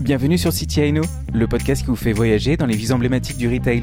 Bienvenue 0.00 0.36
sur 0.36 0.52
City 0.52 0.80
Aino, 0.80 1.02
le 1.32 1.46
podcast 1.46 1.82
qui 1.82 1.88
vous 1.88 1.96
fait 1.96 2.12
voyager 2.12 2.56
dans 2.56 2.66
les 2.66 2.76
vies 2.76 2.92
emblématiques 2.92 3.38
du 3.38 3.48
retail. 3.48 3.82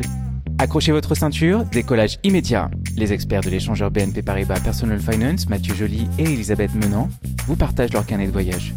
Accrochez 0.59 0.91
votre 0.91 1.15
ceinture, 1.15 1.65
décollage 1.65 2.19
immédiat. 2.23 2.69
Les 2.95 3.11
experts 3.11 3.41
de 3.41 3.49
l'échangeur 3.49 3.89
BNP 3.89 4.21
Paribas 4.21 4.59
Personal 4.61 4.99
Finance, 4.99 5.49
Mathieu 5.49 5.73
Joly 5.75 6.07
et 6.19 6.23
Elisabeth 6.23 6.73
Menant, 6.75 7.09
vous 7.47 7.55
partagent 7.55 7.91
leur 7.91 8.05
carnet 8.05 8.27
de 8.27 8.31
voyage. 8.31 8.73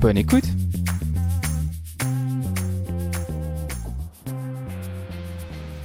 Bonne 0.00 0.16
écoute 0.16 0.44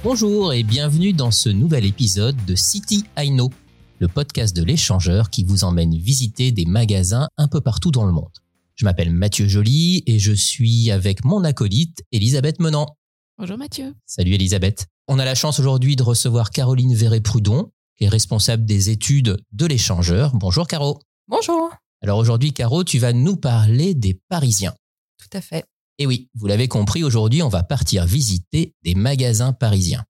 Bonjour 0.04 0.52
et 0.52 0.62
bienvenue 0.62 1.12
dans 1.12 1.30
ce 1.30 1.48
nouvel 1.48 1.86
épisode 1.86 2.36
de 2.46 2.54
City 2.54 3.04
Aino, 3.16 3.50
le 3.98 4.08
podcast 4.08 4.54
de 4.54 4.62
l'échangeur 4.62 5.30
qui 5.30 5.44
vous 5.44 5.64
emmène 5.64 5.94
visiter 5.96 6.52
des 6.52 6.66
magasins 6.66 7.26
un 7.36 7.48
peu 7.48 7.60
partout 7.60 7.90
dans 7.90 8.06
le 8.06 8.12
monde. 8.12 8.43
Je 8.76 8.84
m'appelle 8.84 9.12
Mathieu 9.12 9.46
Joly 9.46 10.02
et 10.06 10.18
je 10.18 10.32
suis 10.32 10.90
avec 10.90 11.24
mon 11.24 11.44
acolyte 11.44 12.02
Elisabeth 12.10 12.58
Menant. 12.58 12.96
Bonjour 13.38 13.56
Mathieu. 13.56 13.94
Salut 14.04 14.34
Elisabeth. 14.34 14.86
On 15.06 15.20
a 15.20 15.24
la 15.24 15.36
chance 15.36 15.60
aujourd'hui 15.60 15.94
de 15.94 16.02
recevoir 16.02 16.50
Caroline 16.50 16.92
Verret-Proudhon, 16.92 17.70
qui 17.96 18.04
est 18.04 18.08
responsable 18.08 18.64
des 18.64 18.90
études 18.90 19.36
de 19.52 19.66
l'échangeur. 19.66 20.34
Bonjour 20.34 20.66
Caro. 20.66 20.98
Bonjour. 21.28 21.70
Alors 22.02 22.18
aujourd'hui 22.18 22.52
Caro, 22.52 22.82
tu 22.82 22.98
vas 22.98 23.12
nous 23.12 23.36
parler 23.36 23.94
des 23.94 24.20
Parisiens. 24.28 24.74
Tout 25.18 25.36
à 25.36 25.40
fait. 25.40 25.64
Et 25.98 26.06
oui, 26.06 26.28
vous 26.34 26.48
l'avez 26.48 26.66
compris, 26.66 27.04
aujourd'hui 27.04 27.42
on 27.42 27.48
va 27.48 27.62
partir 27.62 28.06
visiter 28.06 28.74
des 28.82 28.96
magasins 28.96 29.52
parisiens. 29.52 30.04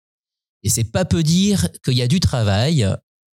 Et 0.62 0.70
c'est 0.70 0.90
pas 0.90 1.04
peu 1.04 1.22
dire 1.22 1.68
qu'il 1.84 1.98
y 1.98 2.02
a 2.02 2.08
du 2.08 2.18
travail. 2.18 2.88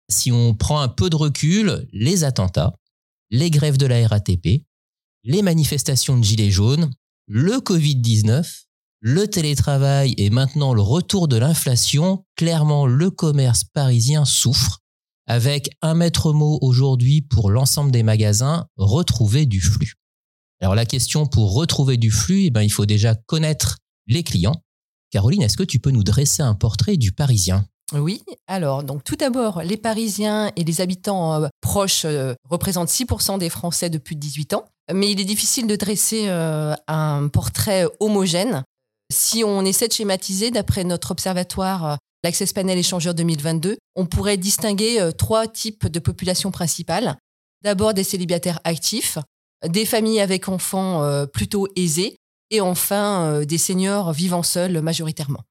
Si 0.09 0.31
on 0.31 0.55
prend 0.55 0.81
un 0.81 0.89
peu 0.89 1.11
de 1.11 1.17
recul, 1.17 1.89
les 1.93 2.23
attentats, 2.23 2.77
les 3.31 3.51
grèves 3.51 3.77
de 3.77 3.87
la 3.87 4.07
RATP, 4.07 4.63
les 5.27 5.43
manifestations 5.43 6.17
de 6.17 6.25
gilets 6.25 6.53
jaunes, 6.53 6.91
le 7.27 7.55
Covid-19, 7.55 8.47
le 9.01 9.27
télétravail 9.27 10.15
et 10.19 10.31
maintenant 10.31 10.73
le 10.73 10.81
retour 10.81 11.27
de 11.27 11.37
l'inflation, 11.37 12.25
clairement 12.37 12.87
le 12.87 13.11
commerce 13.11 13.65
parisien 13.65 14.25
souffre, 14.25 14.79
avec 15.27 15.77
un 15.83 15.95
maître 15.95 16.33
mot 16.33 16.59
aujourd'hui 16.63 17.23
pour 17.23 17.51
l'ensemble 17.51 17.91
des 17.91 18.05
magasins, 18.05 18.69
retrouver 18.77 19.47
du 19.47 19.61
flux. 19.61 19.95
Alors 20.61 20.77
la 20.77 20.87
question 20.87 21.27
pour 21.27 21.55
retrouver 21.55 21.97
du 21.97 22.13
flux, 22.13 22.45
eh 22.45 22.51
ben, 22.51 22.63
il 22.63 22.71
faut 22.71 22.87
déjà 22.87 23.17
connaître 23.17 23.79
les 24.07 24.23
clients. 24.23 24.63
Caroline, 25.11 25.43
est-ce 25.43 25.57
que 25.57 25.65
tu 25.65 25.81
peux 25.81 25.91
nous 25.91 26.05
dresser 26.05 26.43
un 26.43 26.55
portrait 26.55 26.97
du 26.97 27.11
Parisien? 27.11 27.67
Oui, 27.93 28.23
alors 28.49 28.83
donc 28.83 29.05
tout 29.05 29.15
d'abord, 29.15 29.63
les 29.63 29.77
Parisiens 29.77 30.51
et 30.57 30.65
les 30.65 30.81
habitants 30.81 31.45
euh, 31.45 31.49
proches 31.61 32.05
euh, 32.05 32.35
représentent 32.49 32.89
6% 32.89 33.39
des 33.39 33.49
Français 33.49 33.91
de 33.91 33.99
plus 33.99 34.17
de 34.17 34.21
18 34.21 34.55
ans, 34.55 34.65
mais 34.93 35.11
il 35.11 35.21
est 35.21 35.25
difficile 35.25 35.69
de 35.69 35.77
dresser 35.77 36.25
euh, 36.29 36.75
un 36.89 37.29
portrait 37.29 37.87
homogène. 38.01 38.65
Si 39.13 39.45
on 39.45 39.65
essaie 39.65 39.87
de 39.87 39.93
schématiser, 39.93 40.51
d'après 40.51 40.83
notre 40.83 41.13
observatoire 41.13 41.99
l'Access 42.25 42.53
Panel 42.53 42.77
Échangeur 42.77 43.15
2022, 43.15 43.77
on 43.95 44.07
pourrait 44.07 44.37
distinguer 44.37 45.11
trois 45.17 45.47
types 45.47 45.87
de 45.87 46.01
populations 46.01 46.51
principales. 46.51 47.17
D'abord 47.63 47.95
des 47.95 48.03
célibataires 48.03 48.59
actifs, 48.65 49.19
des 49.65 49.85
familles 49.85 50.19
avec 50.19 50.49
enfants 50.49 51.25
plutôt 51.33 51.69
aisés, 51.77 52.17
et 52.51 52.61
enfin 52.61 53.43
des 53.45 53.59
seniors 53.59 54.13
vivant 54.13 54.43
seuls 54.43 54.83
majoritairement. 54.83 55.45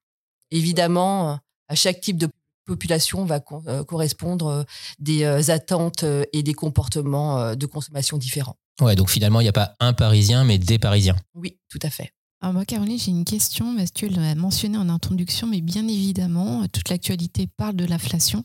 Évidemment, 0.51 1.39
à 1.67 1.75
chaque 1.75 2.01
type 2.01 2.17
de 2.17 2.29
population 2.65 3.25
va 3.25 3.41
euh, 3.67 3.83
correspondre 3.83 4.47
euh, 4.47 4.63
des 4.99 5.23
euh, 5.23 5.41
attentes 5.49 6.03
et 6.33 6.43
des 6.43 6.53
comportements 6.53 7.55
de 7.55 7.65
consommation 7.65 8.17
différents. 8.17 8.57
Ouais, 8.81 8.95
donc 8.95 9.09
finalement, 9.09 9.39
il 9.39 9.43
n'y 9.43 9.49
a 9.49 9.53
pas 9.53 9.75
un 9.79 9.93
Parisien, 9.93 10.43
mais 10.43 10.57
des 10.57 10.79
Parisiens. 10.79 11.15
Oui, 11.33 11.57
tout 11.69 11.79
à 11.81 11.89
fait. 11.89 12.11
Alors 12.41 12.53
moi, 12.53 12.65
Caroline, 12.65 12.99
j'ai 12.99 13.11
une 13.11 13.23
question, 13.23 13.75
parce 13.75 13.91
que 13.91 13.99
tu 13.99 14.09
l'as 14.09 14.35
mentionné 14.35 14.77
en 14.77 14.89
introduction, 14.89 15.47
mais 15.47 15.61
bien 15.61 15.87
évidemment, 15.87 16.67
toute 16.67 16.89
l'actualité 16.89 17.47
parle 17.55 17.75
de 17.75 17.85
l'inflation, 17.85 18.43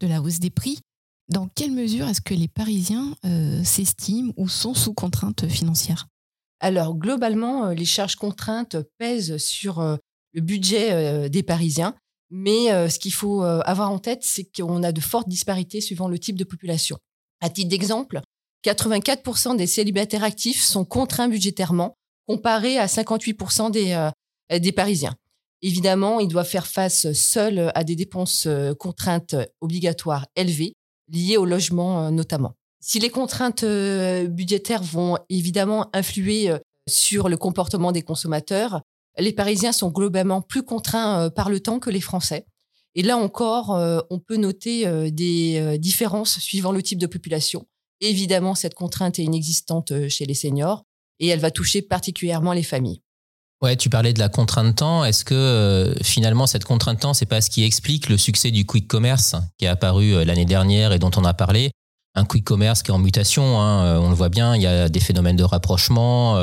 de 0.00 0.08
la 0.08 0.20
hausse 0.20 0.40
des 0.40 0.50
prix. 0.50 0.80
Dans 1.28 1.46
quelle 1.54 1.70
mesure 1.70 2.08
est-ce 2.08 2.20
que 2.20 2.34
les 2.34 2.48
Parisiens 2.48 3.14
s'estiment 3.62 4.32
ou 4.36 4.48
sont 4.48 4.74
sous 4.74 4.94
contrainte 4.94 5.46
financière? 5.46 6.08
Alors, 6.60 6.96
globalement, 6.96 7.68
les 7.68 7.84
charges 7.84 8.16
contraintes 8.16 8.76
pèsent 8.98 9.36
sur 9.36 9.80
le 9.80 10.40
budget 10.40 11.28
des 11.30 11.42
Parisiens. 11.42 11.94
Mais 12.30 12.70
euh, 12.72 12.88
ce 12.88 12.98
qu'il 12.98 13.12
faut 13.12 13.42
euh, 13.42 13.60
avoir 13.64 13.90
en 13.90 13.98
tête, 13.98 14.22
c'est 14.22 14.44
qu'on 14.44 14.82
a 14.82 14.92
de 14.92 15.00
fortes 15.00 15.28
disparités 15.28 15.80
suivant 15.80 16.08
le 16.08 16.18
type 16.18 16.36
de 16.36 16.44
population. 16.44 16.98
À 17.40 17.48
titre 17.48 17.70
d'exemple, 17.70 18.20
84% 18.66 19.56
des 19.56 19.66
célibataires 19.66 20.24
actifs 20.24 20.62
sont 20.62 20.84
contraints 20.84 21.28
budgétairement, 21.28 21.96
comparé 22.26 22.78
à 22.78 22.86
58% 22.86 23.70
des, 23.70 23.92
euh, 23.92 24.58
des 24.58 24.72
Parisiens. 24.72 25.14
Évidemment, 25.62 26.20
ils 26.20 26.28
doivent 26.28 26.48
faire 26.48 26.66
face 26.66 27.12
seuls 27.12 27.72
à 27.74 27.82
des 27.82 27.96
dépenses 27.96 28.46
contraintes 28.78 29.34
obligatoires 29.60 30.24
élevées, 30.36 30.74
liées 31.10 31.36
au 31.36 31.44
logement 31.44 32.12
notamment. 32.12 32.54
Si 32.80 33.00
les 33.00 33.10
contraintes 33.10 33.64
budgétaires 33.64 34.84
vont 34.84 35.18
évidemment 35.28 35.90
influer 35.92 36.56
sur 36.88 37.28
le 37.28 37.36
comportement 37.36 37.90
des 37.90 38.02
consommateurs, 38.02 38.82
les 39.18 39.32
Parisiens 39.32 39.72
sont 39.72 39.90
globalement 39.90 40.40
plus 40.40 40.62
contraints 40.62 41.24
euh, 41.24 41.30
par 41.30 41.50
le 41.50 41.60
temps 41.60 41.78
que 41.78 41.90
les 41.90 42.00
Français. 42.00 42.46
Et 42.94 43.02
là 43.02 43.16
encore, 43.16 43.74
euh, 43.74 44.00
on 44.10 44.18
peut 44.18 44.36
noter 44.36 44.86
euh, 44.86 45.10
des 45.10 45.78
différences 45.78 46.38
suivant 46.38 46.72
le 46.72 46.82
type 46.82 46.98
de 46.98 47.06
population. 47.06 47.66
Évidemment, 48.00 48.54
cette 48.54 48.74
contrainte 48.74 49.18
est 49.18 49.24
inexistante 49.24 49.92
chez 50.08 50.24
les 50.24 50.34
seniors 50.34 50.84
et 51.18 51.28
elle 51.28 51.40
va 51.40 51.50
toucher 51.50 51.82
particulièrement 51.82 52.52
les 52.52 52.62
familles. 52.62 53.02
Ouais, 53.60 53.74
tu 53.74 53.90
parlais 53.90 54.12
de 54.12 54.20
la 54.20 54.28
contrainte 54.28 54.68
de 54.68 54.72
temps. 54.72 55.04
Est-ce 55.04 55.24
que 55.24 55.92
finalement 56.04 56.46
cette 56.46 56.64
contrainte 56.64 56.98
de 56.98 57.00
temps, 57.00 57.14
c'est 57.14 57.26
pas 57.26 57.40
ce 57.40 57.50
qui 57.50 57.64
explique 57.64 58.08
le 58.08 58.16
succès 58.16 58.52
du 58.52 58.64
quick 58.64 58.86
commerce 58.86 59.34
qui 59.58 59.64
est 59.64 59.68
apparu 59.68 60.24
l'année 60.24 60.44
dernière 60.44 60.92
et 60.92 61.00
dont 61.00 61.10
on 61.16 61.24
a 61.24 61.34
parlé? 61.34 61.72
Un 62.14 62.24
quick 62.24 62.44
commerce 62.44 62.84
qui 62.84 62.92
est 62.92 62.94
en 62.94 62.98
mutation, 62.98 63.60
hein, 63.60 63.98
on 63.98 64.10
le 64.10 64.14
voit 64.14 64.28
bien. 64.28 64.54
Il 64.54 64.62
y 64.62 64.66
a 64.68 64.88
des 64.88 65.00
phénomènes 65.00 65.34
de 65.34 65.42
rapprochement, 65.42 66.36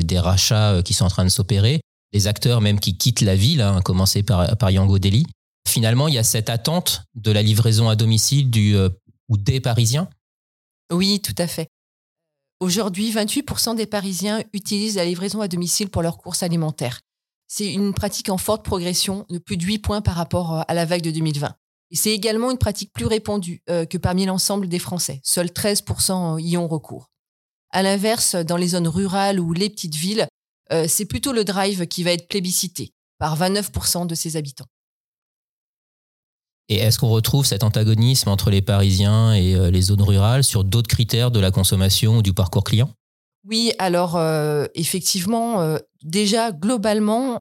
des 0.00 0.18
rachats 0.20 0.80
qui 0.84 0.94
sont 0.94 1.06
en 1.06 1.10
train 1.10 1.24
de 1.24 1.28
s'opérer 1.28 1.80
des 2.12 2.26
acteurs 2.26 2.60
même 2.60 2.80
qui 2.80 2.96
quittent 2.96 3.20
la 3.20 3.36
ville, 3.36 3.60
hein, 3.60 3.76
à 3.76 3.80
commencer 3.82 4.22
par, 4.22 4.56
par 4.56 4.70
Yango 4.70 4.98
Deli. 4.98 5.26
Finalement, 5.68 6.08
il 6.08 6.14
y 6.14 6.18
a 6.18 6.24
cette 6.24 6.50
attente 6.50 7.02
de 7.14 7.30
la 7.30 7.42
livraison 7.42 7.88
à 7.88 7.96
domicile 7.96 8.50
du, 8.50 8.74
euh, 8.76 8.88
ou 9.28 9.36
des 9.36 9.60
Parisiens 9.60 10.08
Oui, 10.92 11.20
tout 11.20 11.34
à 11.38 11.46
fait. 11.46 11.68
Aujourd'hui, 12.60 13.12
28% 13.12 13.76
des 13.76 13.86
Parisiens 13.86 14.42
utilisent 14.52 14.96
la 14.96 15.04
livraison 15.04 15.40
à 15.40 15.48
domicile 15.48 15.88
pour 15.88 16.02
leurs 16.02 16.18
courses 16.18 16.42
alimentaires. 16.42 17.00
C'est 17.46 17.72
une 17.72 17.94
pratique 17.94 18.28
en 18.28 18.38
forte 18.38 18.64
progression 18.64 19.26
de 19.30 19.38
plus 19.38 19.56
de 19.56 19.64
8 19.64 19.78
points 19.78 20.00
par 20.02 20.14
rapport 20.14 20.54
euh, 20.54 20.62
à 20.68 20.74
la 20.74 20.84
vague 20.84 21.02
de 21.02 21.10
2020. 21.10 21.54
Et 21.92 21.96
c'est 21.96 22.12
également 22.12 22.50
une 22.50 22.58
pratique 22.58 22.92
plus 22.92 23.06
répandue 23.06 23.62
euh, 23.68 23.84
que 23.84 23.98
parmi 23.98 24.26
l'ensemble 24.26 24.68
des 24.68 24.78
Français. 24.78 25.20
Seuls 25.24 25.48
13% 25.48 26.40
y 26.40 26.56
ont 26.56 26.68
recours. 26.68 27.10
À 27.70 27.82
l'inverse, 27.82 28.34
dans 28.34 28.56
les 28.56 28.68
zones 28.68 28.88
rurales 28.88 29.40
ou 29.40 29.52
les 29.52 29.70
petites 29.70 29.94
villes, 29.94 30.26
euh, 30.72 30.86
c'est 30.88 31.04
plutôt 31.04 31.32
le 31.32 31.44
drive 31.44 31.86
qui 31.86 32.02
va 32.02 32.12
être 32.12 32.28
plébiscité 32.28 32.92
par 33.18 33.38
29% 33.38 34.06
de 34.06 34.14
ses 34.14 34.36
habitants. 34.36 34.66
Et 36.68 36.76
est-ce 36.76 36.98
qu'on 36.98 37.08
retrouve 37.08 37.44
cet 37.44 37.64
antagonisme 37.64 38.28
entre 38.28 38.50
les 38.50 38.62
Parisiens 38.62 39.34
et 39.34 39.54
euh, 39.54 39.70
les 39.70 39.82
zones 39.82 40.02
rurales 40.02 40.44
sur 40.44 40.62
d'autres 40.62 40.88
critères 40.88 41.30
de 41.30 41.40
la 41.40 41.50
consommation 41.50 42.18
ou 42.18 42.22
du 42.22 42.32
parcours 42.32 42.64
client? 42.64 42.90
Oui, 43.44 43.72
alors 43.78 44.16
euh, 44.16 44.66
effectivement, 44.74 45.78
déjà 46.02 46.52
globalement, 46.52 47.38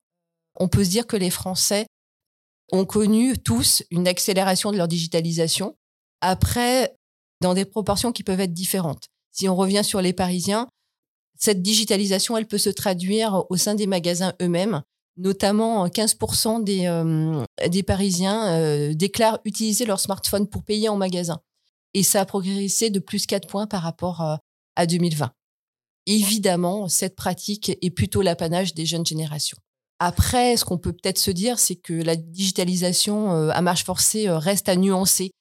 on 0.55 0.67
peut 0.67 0.83
se 0.83 0.89
dire 0.89 1.05
que 1.05 1.17
les 1.17 1.29
Français 1.29 1.87
ont 2.71 2.85
connu 2.85 3.37
tous 3.37 3.83
une 3.91 4.07
accélération 4.07 4.71
de 4.71 4.77
leur 4.77 4.87
digitalisation. 4.87 5.75
Après, 6.21 6.95
dans 7.41 7.53
des 7.53 7.65
proportions 7.65 8.11
qui 8.11 8.23
peuvent 8.23 8.39
être 8.39 8.53
différentes. 8.53 9.07
Si 9.31 9.47
on 9.47 9.55
revient 9.55 9.83
sur 9.83 10.01
les 10.01 10.13
Parisiens, 10.13 10.67
cette 11.39 11.61
digitalisation, 11.61 12.35
elle 12.37 12.47
peut 12.47 12.57
se 12.57 12.69
traduire 12.69 13.45
au 13.49 13.55
sein 13.55 13.73
des 13.73 13.87
magasins 13.87 14.33
eux-mêmes. 14.41 14.81
Notamment, 15.15 15.87
15% 15.87 16.63
des, 16.63 16.85
euh, 16.85 17.43
des 17.67 17.81
Parisiens 17.81 18.53
euh, 18.53 18.93
déclarent 18.93 19.39
utiliser 19.45 19.85
leur 19.85 19.99
smartphone 19.99 20.47
pour 20.47 20.63
payer 20.63 20.89
en 20.89 20.97
magasin. 20.97 21.39
Et 21.93 22.03
ça 22.03 22.21
a 22.21 22.25
progressé 22.25 22.89
de 22.89 22.99
plus 22.99 23.25
4 23.25 23.47
points 23.47 23.67
par 23.67 23.81
rapport 23.81 24.21
euh, 24.21 24.35
à 24.75 24.85
2020. 24.85 25.31
Évidemment, 26.05 26.89
cette 26.89 27.15
pratique 27.15 27.69
est 27.81 27.89
plutôt 27.89 28.21
l'apanage 28.21 28.73
des 28.73 28.85
jeunes 28.85 29.05
générations. 29.05 29.57
Après, 29.99 30.57
ce 30.57 30.65
qu'on 30.65 30.77
peut 30.77 30.93
peut-être 30.93 31.17
se 31.17 31.31
dire, 31.31 31.59
c'est 31.59 31.75
que 31.75 31.93
la 31.93 32.15
digitalisation 32.15 33.49
à 33.49 33.61
marche 33.61 33.83
forcée 33.83 34.29
reste 34.29 34.69
à 34.69 34.77
nuancer. 34.77 35.31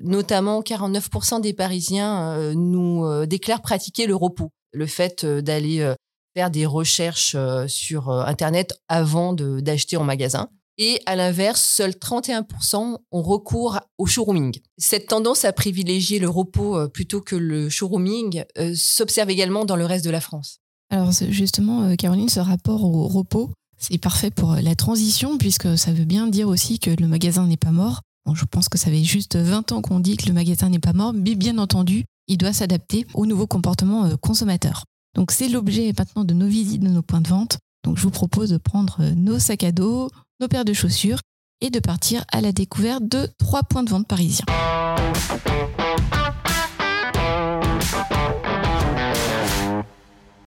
Notamment, 0.00 0.60
49% 0.60 1.40
des 1.40 1.54
Parisiens 1.54 2.52
nous 2.54 3.26
déclarent 3.26 3.62
pratiquer 3.62 4.06
le 4.06 4.14
repos 4.14 4.52
le 4.72 4.86
fait 4.86 5.24
euh, 5.24 5.40
d'aller 5.40 5.80
euh, 5.80 5.94
faire 6.34 6.50
des 6.50 6.66
recherches 6.66 7.34
euh, 7.36 7.68
sur 7.68 8.10
Internet 8.10 8.80
avant 8.88 9.32
d'acheter 9.34 9.96
en 9.96 10.04
magasin. 10.04 10.48
Et 10.78 11.00
à 11.04 11.16
l'inverse, 11.16 11.62
seuls 11.62 11.92
31% 11.92 12.96
ont 13.12 13.22
recours 13.22 13.78
au 13.98 14.06
showrooming. 14.06 14.58
Cette 14.78 15.08
tendance 15.08 15.44
à 15.44 15.52
privilégier 15.52 16.18
le 16.18 16.30
repos 16.30 16.88
plutôt 16.88 17.20
que 17.20 17.36
le 17.36 17.68
showrooming 17.68 18.44
s'observe 18.74 19.28
également 19.28 19.66
dans 19.66 19.76
le 19.76 19.84
reste 19.84 20.04
de 20.04 20.10
la 20.10 20.22
France. 20.22 20.60
Alors 20.88 21.12
justement, 21.12 21.94
Caroline, 21.96 22.30
ce 22.30 22.40
rapport 22.40 22.84
au 22.84 23.06
repos, 23.06 23.50
c'est 23.76 23.98
parfait 23.98 24.30
pour 24.30 24.54
la 24.54 24.74
transition 24.74 25.36
puisque 25.36 25.76
ça 25.76 25.92
veut 25.92 26.06
bien 26.06 26.26
dire 26.26 26.48
aussi 26.48 26.78
que 26.78 26.90
le 26.90 27.06
magasin 27.06 27.46
n'est 27.46 27.58
pas 27.58 27.70
mort. 27.70 28.00
je 28.32 28.44
pense 28.46 28.70
que 28.70 28.78
ça 28.78 28.90
fait 28.90 29.04
juste 29.04 29.36
20 29.36 29.72
ans 29.72 29.82
qu'on 29.82 30.00
dit 30.00 30.16
que 30.16 30.26
le 30.26 30.32
magasin 30.32 30.70
n'est 30.70 30.78
pas 30.78 30.94
mort, 30.94 31.12
mais 31.12 31.34
bien 31.34 31.58
entendu, 31.58 32.06
il 32.28 32.38
doit 32.38 32.52
s'adapter 32.52 33.06
aux 33.14 33.26
nouveaux 33.26 33.46
comportements 33.46 34.16
consommateurs. 34.18 34.84
Donc 35.14 35.30
c'est 35.30 35.48
l'objet 35.48 35.92
maintenant 35.96 36.24
de 36.24 36.34
nos 36.34 36.46
visites 36.46 36.82
de 36.82 36.88
nos 36.88 37.02
points 37.02 37.20
de 37.20 37.28
vente. 37.28 37.58
Donc 37.84 37.98
je 37.98 38.02
vous 38.02 38.10
propose 38.10 38.50
de 38.50 38.58
prendre 38.58 39.02
nos 39.14 39.38
sacs 39.38 39.64
à 39.64 39.72
dos, 39.72 40.08
nos 40.40 40.48
paires 40.48 40.64
de 40.64 40.72
chaussures 40.72 41.18
et 41.60 41.70
de 41.70 41.78
partir 41.78 42.24
à 42.32 42.40
la 42.40 42.52
découverte 42.52 43.06
de 43.08 43.28
trois 43.38 43.62
points 43.62 43.82
de 43.82 43.90
vente 43.90 44.06
parisiens. 44.06 44.46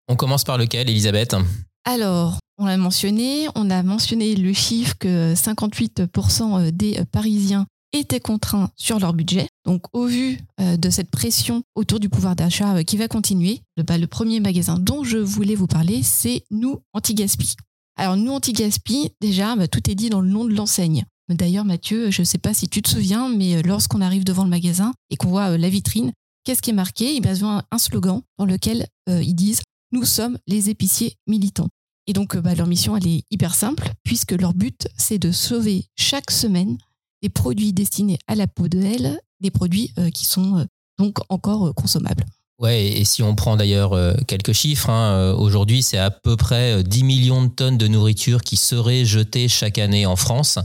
On 0.08 0.16
commence 0.16 0.44
par 0.44 0.58
lequel, 0.58 0.90
Elisabeth? 0.90 1.36
Alors, 1.84 2.40
on 2.58 2.66
l'a 2.66 2.78
mentionné, 2.78 3.48
on 3.56 3.70
a 3.70 3.84
mentionné 3.84 4.36
le 4.36 4.54
chiffre 4.54 4.96
que 4.98 5.34
58% 5.34 6.72
des 6.72 7.04
Parisiens 7.12 7.66
étaient 7.92 8.20
contraints 8.20 8.70
sur 8.76 9.00
leur 9.00 9.14
budget. 9.14 9.48
Donc, 9.66 9.84
au 9.94 10.06
vu 10.06 10.38
euh, 10.62 10.78
de 10.78 10.90
cette 10.92 11.10
pression 11.10 11.64
autour 11.74 12.00
du 12.00 12.08
pouvoir 12.08 12.36
d'achat 12.36 12.76
euh, 12.76 12.84
qui 12.84 12.98
va 12.98 13.08
continuer, 13.08 13.62
le, 13.78 13.84
bah, 13.84 13.98
le 13.98 14.06
premier 14.06 14.40
magasin 14.40 14.78
dont 14.78 15.04
je 15.04 15.18
voulais 15.18 15.56
vous 15.56 15.66
parler, 15.66 16.04
c'est 16.04 16.44
Nous 16.52 16.82
Anti-Gaspi. 16.94 17.56
Alors, 17.98 18.16
Nous 18.16 18.32
Anti-Gaspi, 18.32 19.12
déjà, 19.22 19.56
bah, 19.56 19.68
tout 19.68 19.90
est 19.90 19.96
dit 19.96 20.10
dans 20.10 20.22
le 20.22 20.30
nom 20.30 20.46
de 20.46 20.54
l'enseigne. 20.54 21.06
D'ailleurs, 21.30 21.66
Mathieu, 21.66 22.12
je 22.12 22.22
ne 22.22 22.26
sais 22.26 22.38
pas 22.38 22.54
si 22.54 22.68
tu 22.68 22.84
te 22.84 22.90
souviens, 22.90 23.28
mais 23.30 23.56
euh, 23.56 23.62
lorsqu'on 23.64 24.02
arrive 24.02 24.24
devant 24.24 24.44
le 24.44 24.52
magasin 24.52 24.94
et 25.10 25.18
qu'on 25.18 25.30
voit 25.30 25.58
la 25.58 25.70
vitrine, 25.70 26.12
qu'est-ce 26.44 26.62
qui 26.62 26.70
est 26.70 26.74
marqué? 26.74 27.16
Il 27.16 27.26
y 27.26 27.28
a 27.28 27.66
un 27.72 27.78
slogan 27.80 28.22
dans 28.38 28.46
lequel 28.46 28.86
ils 29.08 29.34
disent 29.34 29.64
Nous 29.92 30.06
sommes 30.06 30.38
les 30.46 30.70
épiciers 30.70 31.16
militants. 31.26 31.70
Et 32.06 32.14
donc, 32.14 32.38
bah, 32.38 32.54
leur 32.54 32.68
mission, 32.68 32.96
elle 32.96 33.08
est 33.08 33.24
hyper 33.32 33.56
simple, 33.56 33.92
puisque 34.04 34.34
leur 34.34 34.54
but, 34.54 34.88
c'est 34.96 35.18
de 35.18 35.32
sauver 35.32 35.86
chaque 35.96 36.30
semaine 36.30 36.78
des 37.24 37.30
produits 37.30 37.74
destinés 37.74 38.20
à 38.28 38.36
la 38.36 38.46
peau 38.46 38.68
de 38.68 38.78
L, 38.78 39.20
des 39.42 39.52
produits 39.52 39.92
euh, 39.98 40.10
qui 40.10 40.26
sont 40.26 40.60
euh, 40.60 40.66
donc 40.98 41.18
encore 41.30 41.68
euh, 41.68 41.74
consommables. 41.74 42.26
Ouais, 42.60 42.86
et 42.86 43.04
si 43.04 43.22
on 43.22 43.36
prend 43.36 43.58
d'ailleurs 43.58 44.16
quelques 44.28 44.54
chiffres, 44.54 44.90
hein, 44.90 45.34
aujourd'hui 45.34 45.84
c'est 45.84 45.98
à 45.98 46.10
peu 46.10 46.38
près 46.38 46.86
10 46.86 47.04
millions 47.04 47.44
de 47.44 47.50
tonnes 47.50 47.78
de 47.78 47.88
nourriture 47.90 48.40
qui 48.44 48.56
seraient 48.56 49.04
jetées 49.04 49.50
chaque 49.50 49.78
année 49.78 50.06
en 50.06 50.16
France. 50.16 50.58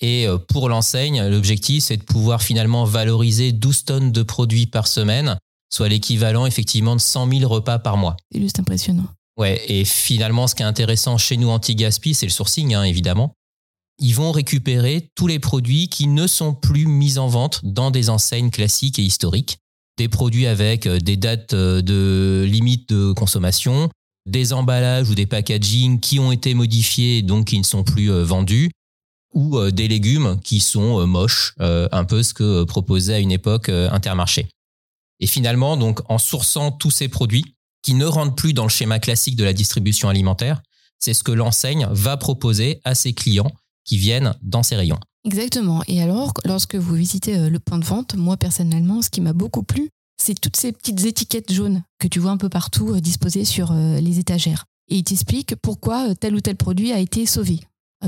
Et 0.00 0.26
pour 0.48 0.68
l'enseigne, 0.68 1.22
l'objectif 1.28 1.84
c'est 1.84 1.98
de 1.98 2.02
pouvoir 2.02 2.42
finalement 2.42 2.84
valoriser 2.84 3.52
12 3.52 3.84
tonnes 3.84 4.10
de 4.10 4.24
produits 4.24 4.66
par 4.66 4.88
semaine, 4.88 5.38
soit 5.72 5.88
l'équivalent 5.88 6.46
effectivement 6.46 6.96
de 6.96 7.00
100 7.00 7.30
000 7.38 7.48
repas 7.48 7.78
par 7.78 7.96
mois. 7.96 8.16
C'est 8.32 8.40
juste 8.40 8.58
impressionnant. 8.58 9.06
Ouais, 9.36 9.62
et 9.68 9.84
finalement 9.84 10.48
ce 10.48 10.56
qui 10.56 10.64
est 10.64 10.66
intéressant 10.66 11.16
chez 11.16 11.36
nous 11.36 11.50
anti-gaspi, 11.50 12.14
c'est 12.14 12.26
le 12.26 12.32
sourcing, 12.32 12.74
hein, 12.74 12.82
évidemment 12.82 13.35
ils 13.98 14.14
vont 14.14 14.32
récupérer 14.32 15.10
tous 15.14 15.26
les 15.26 15.38
produits 15.38 15.88
qui 15.88 16.06
ne 16.06 16.26
sont 16.26 16.54
plus 16.54 16.86
mis 16.86 17.18
en 17.18 17.28
vente 17.28 17.60
dans 17.64 17.90
des 17.90 18.10
enseignes 18.10 18.50
classiques 18.50 18.98
et 18.98 19.02
historiques. 19.02 19.58
Des 19.96 20.08
produits 20.08 20.46
avec 20.46 20.86
euh, 20.86 20.98
des 20.98 21.16
dates 21.16 21.54
euh, 21.54 21.80
de 21.80 22.44
limite 22.46 22.90
de 22.90 23.12
consommation, 23.12 23.88
des 24.26 24.52
emballages 24.52 25.08
ou 25.08 25.14
des 25.14 25.26
packaging 25.26 26.00
qui 26.00 26.18
ont 26.18 26.32
été 26.32 26.52
modifiés 26.52 27.22
donc 27.22 27.46
qui 27.46 27.58
ne 27.58 27.64
sont 27.64 27.84
plus 27.84 28.10
euh, 28.10 28.22
vendus, 28.24 28.70
ou 29.32 29.60
des 29.70 29.86
légumes 29.86 30.40
qui 30.42 30.60
sont 30.60 31.06
moches, 31.06 31.52
un 31.58 32.04
peu 32.04 32.22
ce 32.22 32.32
que 32.32 32.64
proposait 32.64 33.14
à 33.14 33.18
une 33.18 33.32
époque 33.32 33.68
Intermarché. 33.68 34.48
Et 35.20 35.26
finalement, 35.26 35.76
donc 35.76 36.00
en 36.10 36.16
sourçant 36.16 36.70
tous 36.70 36.90
ces 36.90 37.08
produits 37.08 37.44
qui 37.82 37.92
ne 37.92 38.06
rentrent 38.06 38.34
plus 38.34 38.54
dans 38.54 38.62
le 38.62 38.70
schéma 38.70 38.98
classique 38.98 39.36
de 39.36 39.44
la 39.44 39.52
distribution 39.52 40.08
alimentaire, 40.08 40.62
c'est 40.98 41.12
ce 41.12 41.22
que 41.22 41.32
l'enseigne 41.32 41.86
va 41.90 42.16
proposer 42.16 42.80
à 42.84 42.94
ses 42.94 43.12
clients 43.12 43.52
qui 43.86 43.96
viennent 43.96 44.34
dans 44.42 44.62
ces 44.62 44.76
rayons. 44.76 44.98
Exactement. 45.26 45.82
Et 45.88 46.00
alors, 46.00 46.32
lorsque 46.44 46.76
vous 46.76 46.94
visitez 46.94 47.36
euh, 47.36 47.50
le 47.50 47.58
point 47.58 47.78
de 47.78 47.84
vente, 47.84 48.14
moi 48.14 48.36
personnellement, 48.36 49.02
ce 49.02 49.10
qui 49.10 49.20
m'a 49.20 49.32
beaucoup 49.32 49.64
plu, 49.64 49.88
c'est 50.22 50.38
toutes 50.38 50.56
ces 50.56 50.72
petites 50.72 51.04
étiquettes 51.04 51.52
jaunes 51.52 51.82
que 51.98 52.06
tu 52.06 52.20
vois 52.20 52.30
un 52.30 52.36
peu 52.36 52.48
partout 52.48 52.94
euh, 52.94 53.00
disposées 53.00 53.44
sur 53.44 53.72
euh, 53.72 53.98
les 53.98 54.20
étagères. 54.20 54.64
Et 54.88 54.98
il 54.98 55.04
t'explique 55.04 55.56
pourquoi 55.56 56.14
tel 56.14 56.36
ou 56.36 56.40
tel 56.40 56.54
produit 56.54 56.92
a 56.92 57.00
été 57.00 57.26
sauvé. 57.26 57.60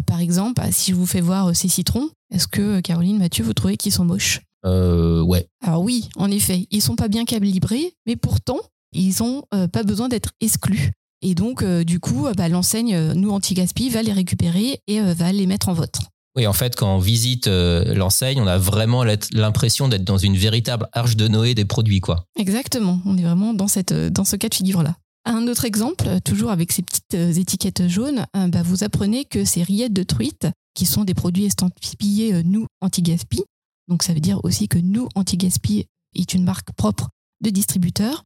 Par 0.07 0.21
exemple, 0.21 0.63
si 0.71 0.93
je 0.93 0.97
vous 0.97 1.07
fais 1.07 1.21
voir 1.21 1.57
ces 1.57 1.67
citrons, 1.67 2.09
est-ce 2.33 2.47
que 2.47 2.81
Caroline, 2.81 3.19
Mathieu, 3.19 3.43
vous 3.43 3.55
trouvez 3.55 3.77
qu'ils 3.77 3.91
sont 3.91 4.05
moches? 4.05 4.43
Euh, 4.65 5.23
ouais. 5.23 5.49
Alors 5.65 5.83
oui, 5.83 6.09
en 6.17 6.31
effet, 6.31 6.69
ils 6.71 6.83
sont 6.83 6.95
pas 6.95 7.09
bien 7.09 7.25
calibrés, 7.25 7.95
mais 8.07 8.15
pourtant, 8.15 8.61
ils 8.93 9.15
n'ont 9.21 9.43
pas 9.73 9.83
besoin 9.83 10.09
d'être 10.09 10.31
exclus. 10.41 10.93
Et 11.23 11.35
donc, 11.35 11.63
euh, 11.63 11.85
du 11.85 12.01
coup, 12.01 12.27
euh, 12.27 12.33
bah, 12.35 12.49
l'enseigne, 12.49 12.95
euh, 12.95 13.15
nous, 13.15 13.31
anti-gaspi, 13.31 13.91
va 13.91 14.03
les 14.03 14.13
récupérer 14.13 14.81
et 14.87 15.01
va 15.01 15.33
les 15.33 15.47
mettre 15.47 15.69
en 15.69 15.73
vote. 15.73 15.99
Oui, 16.37 16.47
en 16.47 16.53
fait, 16.53 16.77
quand 16.77 16.95
on 16.95 16.99
visite 16.99 17.49
l'enseigne, 17.49 18.41
on 18.41 18.47
a 18.47 18.59
vraiment 18.59 19.03
l'impression 19.33 19.89
d'être 19.89 20.05
dans 20.05 20.19
une 20.19 20.37
véritable 20.37 20.89
arche 20.93 21.17
de 21.17 21.27
Noé 21.27 21.55
des 21.55 21.65
produits, 21.65 22.01
quoi. 22.01 22.25
Exactement. 22.39 23.01
On 23.07 23.19
est 23.19 23.23
vraiment 23.23 23.55
dans, 23.55 23.67
cette, 23.67 23.93
dans 23.93 24.25
ce 24.25 24.37
cas 24.37 24.49
de 24.49 24.55
figure-là. 24.55 24.95
Un 25.25 25.49
autre 25.49 25.65
exemple, 25.65 26.21
toujours 26.25 26.51
avec 26.51 26.71
ces 26.71 26.83
petites 26.83 27.15
étiquettes 27.15 27.89
jaunes, 27.89 28.25
bah, 28.35 28.63
vous 28.63 28.85
apprenez 28.85 29.25
que 29.25 29.45
ces 29.45 29.65
rillettes 29.65 29.93
de 29.93 30.05
truite, 30.05 30.47
qui 30.75 30.87
sont 30.87 31.03
des 31.03 31.15
produits 31.15 31.47
estampillés 31.47 32.45
nous 32.45 32.67
anti-gaspi, 32.83 33.43
donc 33.89 34.05
ça 34.05 34.13
veut 34.13 34.21
dire 34.21 34.39
aussi 34.45 34.69
que 34.69 34.79
nous 34.79 35.09
anti-gaspi 35.17 35.87
est 36.15 36.35
une 36.35 36.45
marque 36.45 36.71
propre 36.73 37.09
de 37.43 37.51
distributeur, 37.51 38.23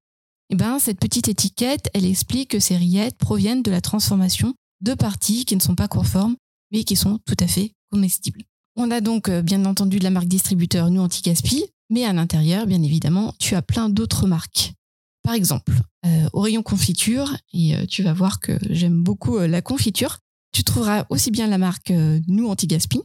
eh 0.53 0.55
ben, 0.55 0.79
cette 0.79 1.01
petite 1.01 1.29
étiquette, 1.29 1.89
elle 1.95 2.05
explique 2.05 2.51
que 2.51 2.61
ces 2.61 2.77
rillettes 2.77 3.17
proviennent 3.17 3.63
de 3.63 3.71
la 3.71 3.81
transformation 3.81 4.53
de 4.83 4.93
parties 4.93 5.47
qui 5.47 5.57
ne 5.57 5.63
sont 5.63 5.75
pas 5.75 5.89
conformes, 5.89 6.37
mais 6.71 6.85
qui 6.85 6.95
sont 6.95 7.21
tout 7.25 7.37
à 7.41 7.47
fait 7.47 7.73
comestibles. 7.91 8.43
On 8.77 8.91
a 8.91 9.01
donc 9.01 9.31
euh, 9.31 9.41
bien 9.41 9.65
entendu 9.65 9.99
de 9.99 10.05
la 10.05 10.11
marque 10.11 10.29
distributeur 10.29 10.91
Nous 10.91 11.01
Anti-Gaspi, 11.01 11.65
mais 11.89 12.05
à 12.05 12.13
l'intérieur, 12.13 12.67
bien 12.67 12.83
évidemment, 12.83 13.33
tu 13.39 13.55
as 13.55 13.63
plein 13.63 13.89
d'autres 13.89 14.27
marques. 14.27 14.75
Par 15.23 15.33
exemple, 15.33 15.73
euh, 16.05 16.29
au 16.35 16.43
rayon 16.43 16.63
confiture, 16.63 17.35
et 17.55 17.75
euh, 17.75 17.87
tu 17.87 18.03
vas 18.03 18.13
voir 18.13 18.39
que 18.39 18.59
j'aime 18.69 19.03
beaucoup 19.03 19.39
la 19.39 19.63
confiture, 19.63 20.19
tu 20.53 20.65
trouveras 20.65 21.07
aussi 21.09 21.31
bien 21.31 21.47
la 21.47 21.57
marque 21.57 21.91
Nous 22.29 22.47
Anti-Gaspi, 22.47 23.01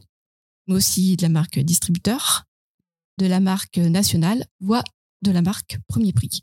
mais 0.66 0.74
aussi 0.74 1.16
de 1.16 1.22
la 1.22 1.30
marque 1.30 1.58
distributeur, 1.60 2.44
de 3.16 3.24
la 3.24 3.40
marque 3.40 3.78
nationale, 3.78 4.44
voire 4.60 4.84
de 5.22 5.30
la 5.30 5.40
marque 5.40 5.78
Premier 5.88 6.12
Prix. 6.12 6.42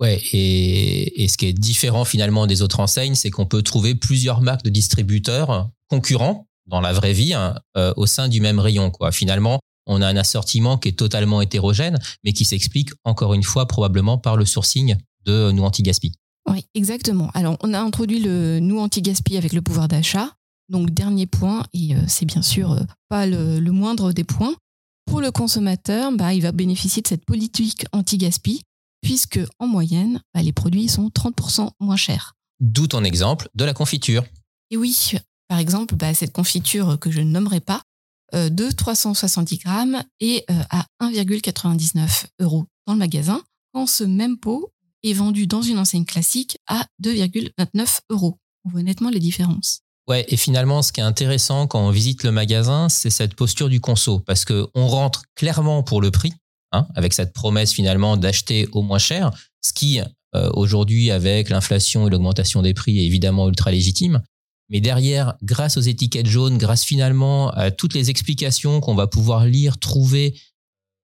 Ouais, 0.00 0.20
et, 0.32 1.28
ce 1.28 1.36
qui 1.36 1.46
est 1.46 1.52
différent 1.52 2.04
finalement 2.04 2.46
des 2.46 2.62
autres 2.62 2.80
enseignes, 2.80 3.14
c'est 3.14 3.30
qu'on 3.30 3.46
peut 3.46 3.62
trouver 3.62 3.94
plusieurs 3.94 4.40
marques 4.40 4.64
de 4.64 4.70
distributeurs 4.70 5.70
concurrents 5.88 6.46
dans 6.66 6.80
la 6.80 6.92
vraie 6.92 7.12
vie 7.12 7.34
hein, 7.34 7.54
euh, 7.76 7.92
au 7.96 8.06
sein 8.06 8.28
du 8.28 8.40
même 8.40 8.58
rayon. 8.58 8.90
Finalement, 9.12 9.60
on 9.86 10.02
a 10.02 10.06
un 10.08 10.16
assortiment 10.16 10.78
qui 10.78 10.88
est 10.88 10.98
totalement 10.98 11.40
hétérogène, 11.40 11.98
mais 12.24 12.32
qui 12.32 12.44
s'explique 12.44 12.90
encore 13.04 13.34
une 13.34 13.42
fois 13.42 13.66
probablement 13.66 14.18
par 14.18 14.36
le 14.36 14.44
sourcing 14.44 14.96
de 15.24 15.50
nous 15.52 15.62
anti-gaspi. 15.62 16.12
Oui, 16.50 16.64
exactement. 16.74 17.30
Alors, 17.34 17.56
on 17.62 17.72
a 17.72 17.80
introduit 17.80 18.20
le 18.20 18.60
nous 18.60 18.78
anti-gaspi 18.78 19.36
avec 19.36 19.52
le 19.52 19.62
pouvoir 19.62 19.88
d'achat. 19.88 20.32
Donc, 20.68 20.90
dernier 20.90 21.26
point, 21.26 21.64
et 21.72 21.94
euh, 21.94 21.98
c'est 22.06 22.24
bien 22.24 22.42
sûr 22.42 22.72
euh, 22.72 22.80
pas 23.08 23.26
le, 23.26 23.60
moindre 23.70 24.12
des 24.12 24.24
points. 24.24 24.54
Pour 25.06 25.20
le 25.20 25.30
consommateur, 25.30 26.12
bah, 26.12 26.32
il 26.32 26.40
va 26.40 26.52
bénéficier 26.52 27.02
de 27.02 27.08
cette 27.08 27.24
politique 27.24 27.84
anti-gaspi 27.92 28.62
puisque 29.04 29.40
en 29.58 29.66
moyenne, 29.66 30.20
bah, 30.34 30.42
les 30.42 30.52
produits 30.52 30.88
sont 30.88 31.08
30% 31.08 31.70
moins 31.78 31.96
chers. 31.96 32.34
D'où 32.60 32.86
ton 32.86 33.04
exemple 33.04 33.48
de 33.54 33.64
la 33.64 33.74
confiture. 33.74 34.24
Et 34.70 34.76
oui, 34.76 35.12
par 35.46 35.58
exemple, 35.58 35.94
bah, 35.94 36.14
cette 36.14 36.32
confiture 36.32 36.98
que 36.98 37.10
je 37.10 37.20
ne 37.20 37.30
nommerai 37.30 37.60
pas, 37.60 37.82
euh, 38.34 38.48
de 38.48 38.70
370 38.70 39.58
grammes 39.58 40.02
et 40.20 40.44
euh, 40.50 40.62
à 40.70 40.86
1,99 41.00 42.24
euros 42.40 42.64
dans 42.86 42.94
le 42.94 42.98
magasin, 42.98 43.42
quand 43.72 43.86
ce 43.86 44.04
même 44.04 44.38
pot 44.38 44.72
est 45.02 45.12
vendu 45.12 45.46
dans 45.46 45.62
une 45.62 45.78
enseigne 45.78 46.06
classique 46.06 46.58
à 46.66 46.86
2,29 47.02 48.00
euros. 48.10 48.38
On 48.64 48.70
voit 48.70 48.82
nettement 48.82 49.10
les 49.10 49.20
différences. 49.20 49.80
Ouais, 50.08 50.24
et 50.28 50.36
finalement, 50.36 50.82
ce 50.82 50.92
qui 50.92 51.00
est 51.00 51.04
intéressant 51.04 51.66
quand 51.66 51.80
on 51.80 51.90
visite 51.90 52.24
le 52.24 52.32
magasin, 52.32 52.88
c'est 52.88 53.10
cette 53.10 53.34
posture 53.34 53.68
du 53.68 53.80
conso, 53.80 54.20
parce 54.20 54.44
qu'on 54.44 54.86
rentre 54.86 55.24
clairement 55.34 55.82
pour 55.82 56.00
le 56.00 56.10
prix, 56.10 56.32
Hein, 56.74 56.88
avec 56.96 57.12
cette 57.12 57.32
promesse 57.32 57.72
finalement 57.72 58.16
d'acheter 58.16 58.66
au 58.72 58.82
moins 58.82 58.98
cher, 58.98 59.30
ce 59.60 59.72
qui 59.72 60.00
euh, 60.34 60.50
aujourd'hui 60.54 61.12
avec 61.12 61.48
l'inflation 61.48 62.08
et 62.08 62.10
l'augmentation 62.10 62.62
des 62.62 62.74
prix 62.74 62.98
est 62.98 63.06
évidemment 63.06 63.48
ultra 63.48 63.70
légitime. 63.70 64.20
Mais 64.70 64.80
derrière, 64.80 65.34
grâce 65.44 65.76
aux 65.76 65.82
étiquettes 65.82 66.26
jaunes, 66.26 66.58
grâce 66.58 66.82
finalement 66.82 67.50
à 67.50 67.70
toutes 67.70 67.94
les 67.94 68.10
explications 68.10 68.80
qu'on 68.80 68.96
va 68.96 69.06
pouvoir 69.06 69.44
lire, 69.44 69.78
trouver 69.78 70.36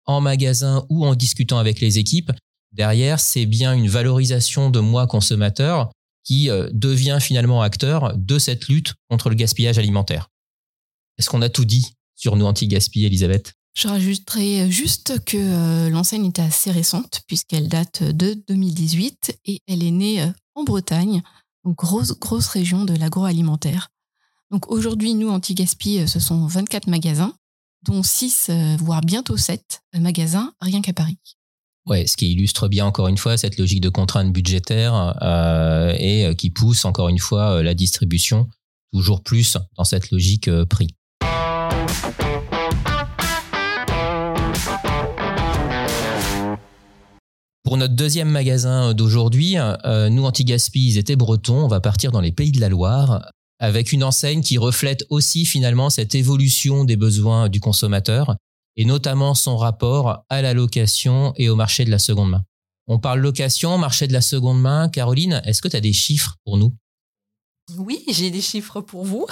en 0.05 0.21
magasin 0.21 0.87
ou 0.89 1.05
en 1.05 1.17
discutant 1.17 1.59
avec 1.59 1.81
les 1.81 1.99
équipes, 1.99 2.31
derrière, 2.71 3.19
c'est 3.19 3.47
bien 3.47 3.73
une 3.73 3.89
valorisation 3.89 4.71
de 4.71 4.79
moi 4.79 5.09
consommateur 5.09 5.91
qui 6.23 6.49
euh, 6.49 6.71
devient 6.73 7.19
finalement 7.21 7.61
acteur 7.61 8.17
de 8.17 8.39
cette 8.39 8.69
lutte 8.69 8.95
contre 9.11 9.31
le 9.31 9.35
gaspillage 9.35 9.79
alimentaire. 9.79 10.29
Est-ce 11.19 11.29
qu'on 11.29 11.43
a 11.43 11.49
tout 11.49 11.65
dit 11.65 11.89
sur 12.15 12.37
nos 12.37 12.47
anti-gaspi, 12.47 13.05
Elisabeth? 13.05 13.56
Je 13.77 13.89
rajouterai 13.89 14.71
juste 14.71 15.23
que 15.25 15.37
euh, 15.37 15.91
l'enseigne 15.91 16.25
était 16.25 16.43
assez 16.43 16.71
récente 16.71 17.21
puisqu'elle 17.27 17.69
date 17.69 18.03
de 18.03 18.35
2018 18.49 19.39
et 19.45 19.61
elle 19.69 19.85
est 19.85 19.91
née 19.91 20.23
euh, 20.23 20.29
en 20.55 20.65
Bretagne. 20.65 21.23
Donc 21.63 21.77
grosse, 21.77 22.19
grosse 22.19 22.47
région 22.47 22.85
de 22.87 22.95
l'agroalimentaire. 22.95 23.89
Donc 24.51 24.71
aujourd'hui, 24.71 25.15
nous, 25.15 25.29
Anti-Gaspi, 25.29 26.09
ce 26.09 26.21
sont 26.21 26.47
24 26.47 26.87
magasins, 26.87 27.35
dont 27.85 28.03
6, 28.03 28.51
voire 28.79 29.01
bientôt 29.01 29.37
7 29.37 29.83
magasins, 29.95 30.55
rien 30.61 30.81
qu'à 30.81 30.93
Paris. 30.93 31.19
Ouais, 31.85 32.07
ce 32.07 32.17
qui 32.17 32.31
illustre 32.31 32.69
bien 32.69 32.87
encore 32.87 33.09
une 33.09 33.19
fois 33.19 33.37
cette 33.37 33.59
logique 33.59 33.81
de 33.81 33.89
contrainte 33.89 34.33
budgétaire 34.33 35.17
euh, 35.23 35.93
et 35.99 36.35
qui 36.37 36.51
pousse 36.51 36.85
encore 36.85 37.09
une 37.09 37.19
fois 37.19 37.63
la 37.65 37.75
distribution 37.75 38.49
toujours 38.93 39.25
plus 39.25 39.59
dans 39.77 39.85
cette 39.85 40.13
logique 40.13 40.49
prix. 40.65 40.95
Pour 47.67 47.77
notre 47.77 47.95
deuxième 47.95 48.29
magasin 48.29 48.95
d'aujourd'hui, 48.95 49.57
euh, 49.59 50.09
nous, 50.09 50.25
Anti-Gaspi, 50.25 50.87
ils 50.87 50.99
étaient 50.99 51.17
bretons. 51.17 51.65
On 51.65 51.67
va 51.67 51.81
partir 51.81 52.13
dans 52.13 52.21
les 52.21 52.31
pays 52.31 52.53
de 52.53 52.61
la 52.61 52.69
Loire 52.69 53.29
avec 53.59 53.91
une 53.91 54.05
enseigne 54.05 54.41
qui 54.41 54.57
reflète 54.57 55.05
aussi 55.11 55.45
finalement 55.45 55.91
cette 55.91 56.15
évolution 56.15 56.85
des 56.85 56.95
besoins 56.95 57.49
du 57.49 57.59
consommateur 57.59 58.37
et 58.77 58.85
notamment 58.85 59.35
son 59.35 59.57
rapport 59.57 60.25
à 60.29 60.43
la 60.43 60.55
location 60.55 61.33
et 61.35 61.49
au 61.49 61.57
marché 61.57 61.85
de 61.85 61.91
la 61.91 61.99
seconde 61.99 62.31
main. 62.31 62.45
On 62.87 63.01
parle 63.01 63.19
location, 63.19 63.77
marché 63.79 64.07
de 64.07 64.13
la 64.13 64.21
seconde 64.21 64.61
main. 64.61 64.89
Caroline, 64.89 65.43
est-ce 65.45 65.61
que 65.61 65.67
tu 65.67 65.77
as 65.77 65.81
des 65.81 65.93
chiffres 65.93 66.37
pour 66.45 66.59
nous? 66.59 66.73
Oui, 67.77 68.05
j'ai 68.07 68.31
des 68.31 68.43
chiffres 68.43 68.81
pour 68.81 69.05
vous. 69.05 69.27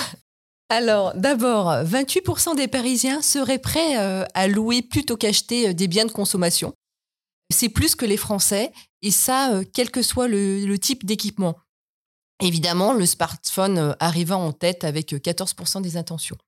Alors, 0.71 1.15
d'abord, 1.15 1.71
28% 1.71 2.57
des 2.57 2.67
Parisiens 2.67 3.23
seraient 3.23 3.61
prêts 3.61 3.97
euh, 3.97 4.25
à 4.35 4.49
louer 4.49 4.83
plutôt 4.83 5.17
qu'acheter 5.17 5.69
euh, 5.69 5.73
des 5.73 5.87
biens 5.87 6.07
de 6.07 6.11
consommation 6.11 6.73
c'est 7.51 7.69
plus 7.69 7.95
que 7.95 8.07
les 8.07 8.17
Français, 8.17 8.73
et 9.03 9.11
ça, 9.11 9.55
euh, 9.55 9.65
quel 9.73 9.91
que 9.91 10.03
soit 10.03 10.29
le, 10.29 10.77
type 10.79 11.05
d'équipement. 11.05 11.57
Évidemment, 12.41 12.95
le 12.95 13.07
smartphone 13.07 13.79
euh, 13.79 13.93
arrivant 14.01 14.45
en 14.45 14.53
tête 14.53 14.83
avec 14.85 15.13
14% 15.13 15.79
euh, 15.79 15.81
des 15.83 15.97
intentions. 15.97 16.39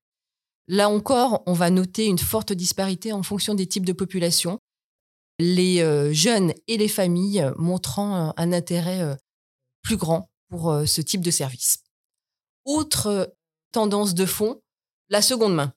Là 0.69 0.89
encore, 0.89 1.43
on 1.47 1.53
va 1.53 1.71
noter 1.71 2.07
une 2.07 2.19
forte 2.19 2.53
disparité 2.53 3.13
en 3.13 3.23
fonction 3.23 3.55
des 3.55 3.67
types 3.67 3.87
de 3.87 3.93
population, 3.93 4.59
les 5.39 5.79
jeunes 6.13 6.53
et 6.67 6.77
les 6.77 6.89
familles 6.89 7.53
montrant 7.57 8.33
un 8.37 8.53
intérêt 8.53 9.17
plus 9.83 9.97
grand 9.97 10.29
pour 10.49 10.75
ce 10.87 11.01
type 11.03 11.21
de 11.21 11.31
service. 11.31 11.85
Autre 12.65 13.37
tendance 13.71 14.15
de 14.15 14.27
fond, 14.27 14.61
la 15.09 15.23
seconde 15.23 15.55
main. 15.55 15.73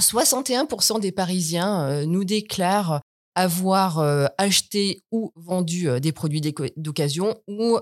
61% 0.00 1.00
des 1.00 1.10
Parisiens 1.10 2.04
nous 2.06 2.22
déclarent 2.22 3.00
avoir 3.36 3.98
euh, 3.98 4.26
acheté 4.38 5.04
ou 5.12 5.30
vendu 5.36 5.88
euh, 5.88 6.00
des 6.00 6.10
produits 6.10 6.40
d'occasion 6.76 7.40
ou 7.46 7.78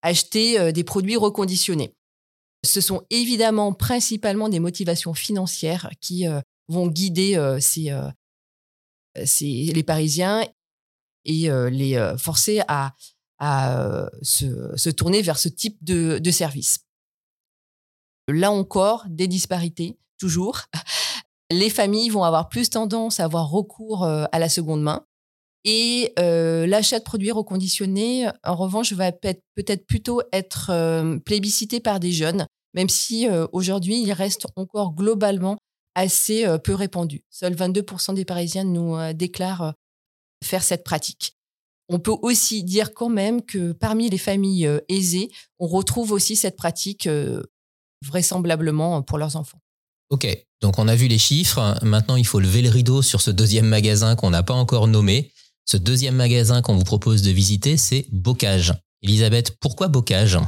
acheté 0.00 0.58
euh, 0.58 0.72
des 0.72 0.84
produits 0.84 1.16
reconditionnés. 1.16 1.92
Ce 2.64 2.80
sont 2.80 3.02
évidemment 3.10 3.74
principalement 3.74 4.48
des 4.48 4.60
motivations 4.60 5.12
financières 5.12 5.90
qui 6.00 6.24
vont 6.68 6.86
guider 6.86 7.36
les 9.14 9.82
Parisiens 9.82 10.48
et 11.26 11.50
les 11.70 12.14
forcer 12.16 12.62
à, 12.66 12.94
se, 14.22 14.88
tourner 14.88 15.20
vers 15.20 15.36
ce 15.36 15.50
type 15.50 15.76
de, 15.84 16.18
de 16.18 16.30
service. 16.30 16.78
Là 18.28 18.50
encore, 18.50 19.04
des 19.10 19.28
disparités, 19.28 19.98
toujours 20.16 20.62
les 21.54 21.70
familles 21.70 22.10
vont 22.10 22.24
avoir 22.24 22.48
plus 22.48 22.70
tendance 22.70 23.20
à 23.20 23.24
avoir 23.24 23.48
recours 23.50 24.04
euh, 24.04 24.24
à 24.32 24.38
la 24.38 24.48
seconde 24.48 24.82
main. 24.82 25.04
Et 25.64 26.12
euh, 26.18 26.66
l'achat 26.66 26.98
de 26.98 27.04
produits 27.04 27.30
reconditionnés, 27.30 28.28
en 28.42 28.54
revanche, 28.54 28.92
va 28.92 29.12
peut-être 29.12 29.86
plutôt 29.86 30.20
être 30.32 30.70
euh, 30.70 31.18
plébiscité 31.18 31.80
par 31.80 32.00
des 32.00 32.12
jeunes, 32.12 32.46
même 32.74 32.90
si 32.90 33.26
aujourd'hui, 33.52 34.02
il 34.02 34.12
reste 34.12 34.46
encore 34.56 34.94
globalement 34.94 35.56
assez 35.94 36.44
peu 36.64 36.74
répandu. 36.74 37.22
Seuls 37.30 37.54
22% 37.54 38.14
des 38.14 38.24
Parisiens 38.24 38.64
nous 38.64 38.96
déclarent 39.12 39.74
faire 40.42 40.64
cette 40.64 40.82
pratique. 40.82 41.36
On 41.88 42.00
peut 42.00 42.16
aussi 42.22 42.64
dire 42.64 42.92
quand 42.92 43.08
même 43.08 43.42
que 43.42 43.70
parmi 43.70 44.10
les 44.10 44.18
familles 44.18 44.68
aisées, 44.88 45.30
on 45.60 45.68
retrouve 45.68 46.10
aussi 46.10 46.34
cette 46.34 46.56
pratique 46.56 47.08
vraisemblablement 48.02 49.02
pour 49.02 49.18
leurs 49.18 49.36
enfants. 49.36 49.60
Ok, 50.10 50.26
donc 50.60 50.78
on 50.78 50.88
a 50.88 50.94
vu 50.94 51.08
les 51.08 51.18
chiffres. 51.18 51.78
Maintenant, 51.82 52.16
il 52.16 52.26
faut 52.26 52.40
lever 52.40 52.62
le 52.62 52.68
rideau 52.68 53.02
sur 53.02 53.20
ce 53.20 53.30
deuxième 53.30 53.66
magasin 53.66 54.16
qu'on 54.16 54.30
n'a 54.30 54.42
pas 54.42 54.54
encore 54.54 54.86
nommé. 54.86 55.32
Ce 55.64 55.76
deuxième 55.76 56.16
magasin 56.16 56.62
qu'on 56.62 56.76
vous 56.76 56.84
propose 56.84 57.22
de 57.22 57.30
visiter, 57.30 57.76
c'est 57.76 58.06
Bocage. 58.12 58.74
Elisabeth, 59.02 59.56
pourquoi 59.60 59.88
Bocage? 59.88 60.38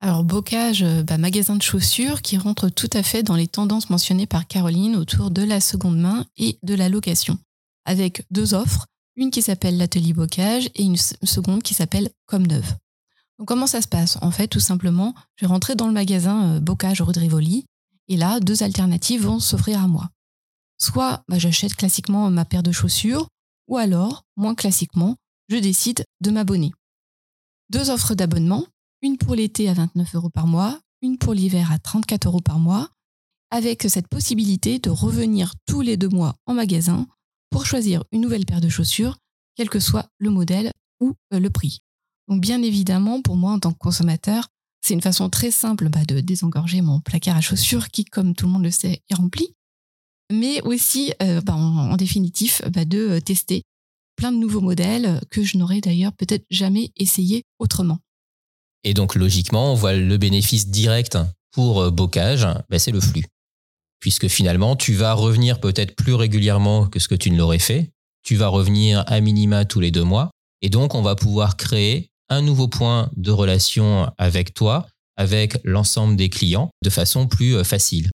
Alors 0.00 0.24
Bocage, 0.24 0.82
euh, 0.82 1.02
bah, 1.02 1.18
magasin 1.18 1.56
de 1.56 1.62
chaussures 1.62 2.20
qui 2.20 2.36
rentre 2.36 2.68
tout 2.68 2.90
à 2.92 3.02
fait 3.02 3.22
dans 3.22 3.34
les 3.34 3.48
tendances 3.48 3.88
mentionnées 3.88 4.26
par 4.26 4.46
Caroline 4.46 4.96
autour 4.96 5.30
de 5.30 5.42
la 5.42 5.60
seconde 5.60 5.98
main 5.98 6.26
et 6.36 6.58
de 6.62 6.74
la 6.74 6.88
location, 6.88 7.38
avec 7.86 8.24
deux 8.30 8.52
offres, 8.52 8.86
une 9.16 9.30
qui 9.30 9.40
s'appelle 9.40 9.78
l'atelier 9.78 10.12
Bocage 10.12 10.68
et 10.74 10.82
une 10.82 10.96
seconde 10.96 11.62
qui 11.62 11.72
s'appelle 11.72 12.10
Comme 12.26 12.46
Neuve. 12.46 12.76
Donc 13.38 13.48
comment 13.48 13.66
ça 13.66 13.80
se 13.80 13.88
passe? 13.88 14.18
En 14.20 14.30
fait, 14.30 14.48
tout 14.48 14.60
simplement, 14.60 15.14
je 15.36 15.46
vais 15.46 15.50
rentrer 15.50 15.74
dans 15.74 15.86
le 15.86 15.94
magasin 15.94 16.56
euh, 16.56 16.60
Bocage 16.60 17.00
rue 17.00 17.12
de 17.12 17.20
et 18.08 18.16
là, 18.16 18.40
deux 18.40 18.62
alternatives 18.62 19.22
vont 19.22 19.40
s'offrir 19.40 19.82
à 19.82 19.88
moi. 19.88 20.10
Soit 20.78 21.24
bah, 21.28 21.38
j'achète 21.38 21.74
classiquement 21.74 22.30
ma 22.30 22.44
paire 22.44 22.62
de 22.62 22.72
chaussures, 22.72 23.28
ou 23.68 23.76
alors, 23.76 24.24
moins 24.36 24.54
classiquement, 24.54 25.16
je 25.48 25.56
décide 25.56 26.04
de 26.20 26.30
m'abonner. 26.30 26.72
Deux 27.70 27.90
offres 27.90 28.14
d'abonnement, 28.14 28.66
une 29.02 29.18
pour 29.18 29.34
l'été 29.34 29.68
à 29.68 29.74
29 29.74 30.14
euros 30.14 30.30
par 30.30 30.46
mois, 30.46 30.78
une 31.02 31.18
pour 31.18 31.34
l'hiver 31.34 31.72
à 31.72 31.78
34 31.78 32.26
euros 32.26 32.40
par 32.40 32.58
mois, 32.58 32.88
avec 33.50 33.82
cette 33.82 34.08
possibilité 34.08 34.78
de 34.78 34.90
revenir 34.90 35.54
tous 35.66 35.80
les 35.80 35.96
deux 35.96 36.08
mois 36.08 36.34
en 36.46 36.54
magasin 36.54 37.06
pour 37.50 37.66
choisir 37.66 38.04
une 38.12 38.20
nouvelle 38.20 38.44
paire 38.44 38.60
de 38.60 38.68
chaussures, 38.68 39.18
quel 39.56 39.70
que 39.70 39.80
soit 39.80 40.08
le 40.18 40.30
modèle 40.30 40.72
ou 41.00 41.14
euh, 41.32 41.40
le 41.40 41.50
prix. 41.50 41.80
Donc 42.28 42.40
bien 42.40 42.62
évidemment, 42.62 43.22
pour 43.22 43.36
moi 43.36 43.52
en 43.52 43.58
tant 43.58 43.72
que 43.72 43.78
consommateur, 43.78 44.48
c'est 44.86 44.94
une 44.94 45.02
façon 45.02 45.28
très 45.28 45.50
simple 45.50 45.88
bah, 45.88 46.04
de 46.06 46.20
désengorger 46.20 46.80
mon 46.80 47.00
placard 47.00 47.36
à 47.36 47.40
chaussures 47.40 47.88
qui, 47.88 48.04
comme 48.04 48.36
tout 48.36 48.46
le 48.46 48.52
monde 48.52 48.62
le 48.62 48.70
sait, 48.70 49.02
est 49.10 49.14
rempli. 49.14 49.52
Mais 50.32 50.62
aussi, 50.62 51.12
euh, 51.22 51.40
bah, 51.40 51.54
en, 51.54 51.96
définitif, 51.96 52.62
bah, 52.70 52.84
de 52.84 52.98
euh, 52.98 53.20
tester 53.20 53.62
plein 54.14 54.30
de 54.30 54.36
nouveaux 54.36 54.60
modèles 54.60 55.20
que 55.28 55.42
je 55.42 55.58
n'aurais 55.58 55.80
d'ailleurs 55.80 56.12
peut-être 56.12 56.44
jamais 56.50 56.92
essayé 56.96 57.42
autrement. 57.58 57.98
Et 58.84 58.94
donc, 58.94 59.16
logiquement, 59.16 59.72
on 59.72 59.74
voit 59.74 59.94
le 59.94 60.16
bénéfice 60.18 60.68
direct 60.68 61.18
pour 61.50 61.80
euh, 61.80 61.90
Bocage, 61.90 62.46
c'est 62.78 62.92
le 62.92 63.00
flux. 63.00 63.24
Puisque 63.98 64.28
finalement, 64.28 64.76
tu 64.76 64.94
vas 64.94 65.14
revenir 65.14 65.58
peut-être 65.58 65.96
plus 65.96 66.14
régulièrement 66.14 66.86
que 66.86 67.00
ce 67.00 67.08
que 67.08 67.16
tu 67.16 67.32
ne 67.32 67.36
l'aurais 67.36 67.58
fait. 67.58 67.90
Tu 68.22 68.36
vas 68.36 68.48
revenir 68.48 69.02
à 69.08 69.20
minima 69.20 69.64
tous 69.64 69.80
les 69.80 69.90
deux 69.90 70.04
mois. 70.04 70.30
Et 70.62 70.70
donc, 70.70 70.94
on 70.94 71.02
va 71.02 71.16
pouvoir 71.16 71.56
créer 71.56 72.08
un 72.28 72.42
nouveau 72.42 72.68
point 72.68 73.10
de 73.16 73.30
relation 73.30 74.10
avec 74.18 74.54
toi, 74.54 74.86
avec 75.16 75.58
l'ensemble 75.64 76.16
des 76.16 76.28
clients, 76.28 76.70
de 76.82 76.90
façon 76.90 77.26
plus 77.26 77.56
euh, 77.56 77.64
facile. 77.64 78.10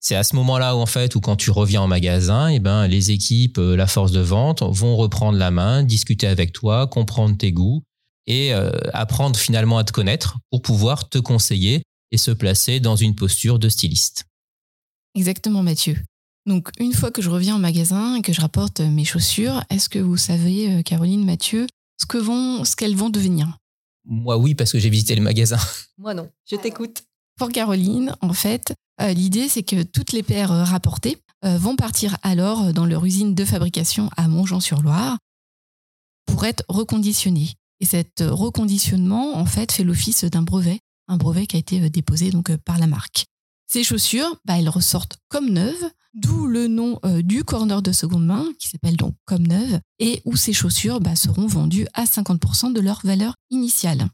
C'est 0.00 0.14
à 0.14 0.22
ce 0.22 0.36
moment-là 0.36 0.76
où 0.76 0.80
en 0.80 0.86
fait, 0.86 1.14
où 1.14 1.20
quand 1.20 1.36
tu 1.36 1.50
reviens 1.50 1.82
en 1.82 1.88
magasin, 1.88 2.48
eh 2.48 2.60
ben 2.60 2.86
les 2.86 3.10
équipes, 3.10 3.58
euh, 3.58 3.76
la 3.76 3.86
force 3.86 4.12
de 4.12 4.20
vente 4.20 4.62
vont 4.62 4.96
reprendre 4.96 5.38
la 5.38 5.50
main, 5.50 5.82
discuter 5.82 6.26
avec 6.26 6.52
toi, 6.52 6.86
comprendre 6.86 7.36
tes 7.36 7.52
goûts 7.52 7.82
et 8.26 8.52
euh, 8.52 8.70
apprendre 8.92 9.38
finalement 9.38 9.78
à 9.78 9.84
te 9.84 9.92
connaître 9.92 10.38
pour 10.50 10.62
pouvoir 10.62 11.08
te 11.08 11.18
conseiller 11.18 11.82
et 12.12 12.18
se 12.18 12.30
placer 12.30 12.80
dans 12.80 12.96
une 12.96 13.14
posture 13.14 13.58
de 13.58 13.68
styliste. 13.68 14.24
Exactement, 15.14 15.62
Mathieu. 15.62 15.96
Donc, 16.44 16.68
une 16.78 16.92
fois 16.92 17.10
que 17.10 17.22
je 17.22 17.30
reviens 17.30 17.56
en 17.56 17.58
magasin 17.58 18.16
et 18.16 18.22
que 18.22 18.32
je 18.32 18.40
rapporte 18.40 18.80
mes 18.80 19.04
chaussures, 19.04 19.64
est-ce 19.70 19.88
que 19.88 19.98
vous 19.98 20.16
savez, 20.16 20.82
Caroline, 20.84 21.24
Mathieu, 21.24 21.66
ce 21.96 22.06
que 22.06 22.18
vont, 22.18 22.64
ce 22.64 22.76
qu'elles 22.76 22.96
vont 22.96 23.10
devenir. 23.10 23.58
Moi, 24.04 24.36
oui, 24.36 24.54
parce 24.54 24.72
que 24.72 24.78
j'ai 24.78 24.90
visité 24.90 25.14
le 25.14 25.22
magasin. 25.22 25.58
Moi, 25.98 26.14
non. 26.14 26.30
Je 26.48 26.56
t'écoute. 26.56 27.02
Pour 27.36 27.50
Caroline, 27.50 28.14
en 28.22 28.32
fait, 28.32 28.74
euh, 29.00 29.12
l'idée, 29.12 29.48
c'est 29.48 29.62
que 29.62 29.82
toutes 29.82 30.12
les 30.12 30.22
paires 30.22 30.52
euh, 30.52 30.64
rapportées 30.64 31.18
euh, 31.44 31.58
vont 31.58 31.76
partir 31.76 32.16
alors 32.22 32.72
dans 32.72 32.86
leur 32.86 33.04
usine 33.04 33.34
de 33.34 33.44
fabrication 33.44 34.08
à 34.16 34.26
Montjean-sur-Loire 34.28 35.18
pour 36.26 36.44
être 36.46 36.64
reconditionnées. 36.68 37.50
Et 37.80 37.84
cet 37.84 38.20
reconditionnement, 38.20 39.36
en 39.36 39.44
fait, 39.44 39.70
fait 39.70 39.84
l'office 39.84 40.24
d'un 40.24 40.42
brevet, 40.42 40.80
un 41.08 41.18
brevet 41.18 41.46
qui 41.46 41.56
a 41.56 41.58
été 41.58 41.90
déposé 41.90 42.30
donc 42.30 42.56
par 42.56 42.78
la 42.78 42.86
marque. 42.86 43.26
Ces 43.66 43.84
chaussures, 43.84 44.40
bah, 44.44 44.58
elles 44.58 44.70
ressortent 44.70 45.18
comme 45.28 45.50
neuves, 45.50 45.90
d'où 46.16 46.46
le 46.46 46.66
nom 46.66 46.98
euh, 47.04 47.22
du 47.22 47.44
corner 47.44 47.82
de 47.82 47.92
seconde 47.92 48.26
main, 48.26 48.46
qui 48.58 48.68
s'appelle 48.68 48.96
donc 48.96 49.14
Comme 49.24 49.46
Neuve, 49.46 49.78
et 49.98 50.20
où 50.24 50.36
ces 50.36 50.52
chaussures 50.52 51.00
bah, 51.00 51.14
seront 51.16 51.46
vendues 51.46 51.86
à 51.94 52.04
50% 52.04 52.72
de 52.72 52.80
leur 52.80 53.00
valeur 53.04 53.34
initiale. 53.50 54.08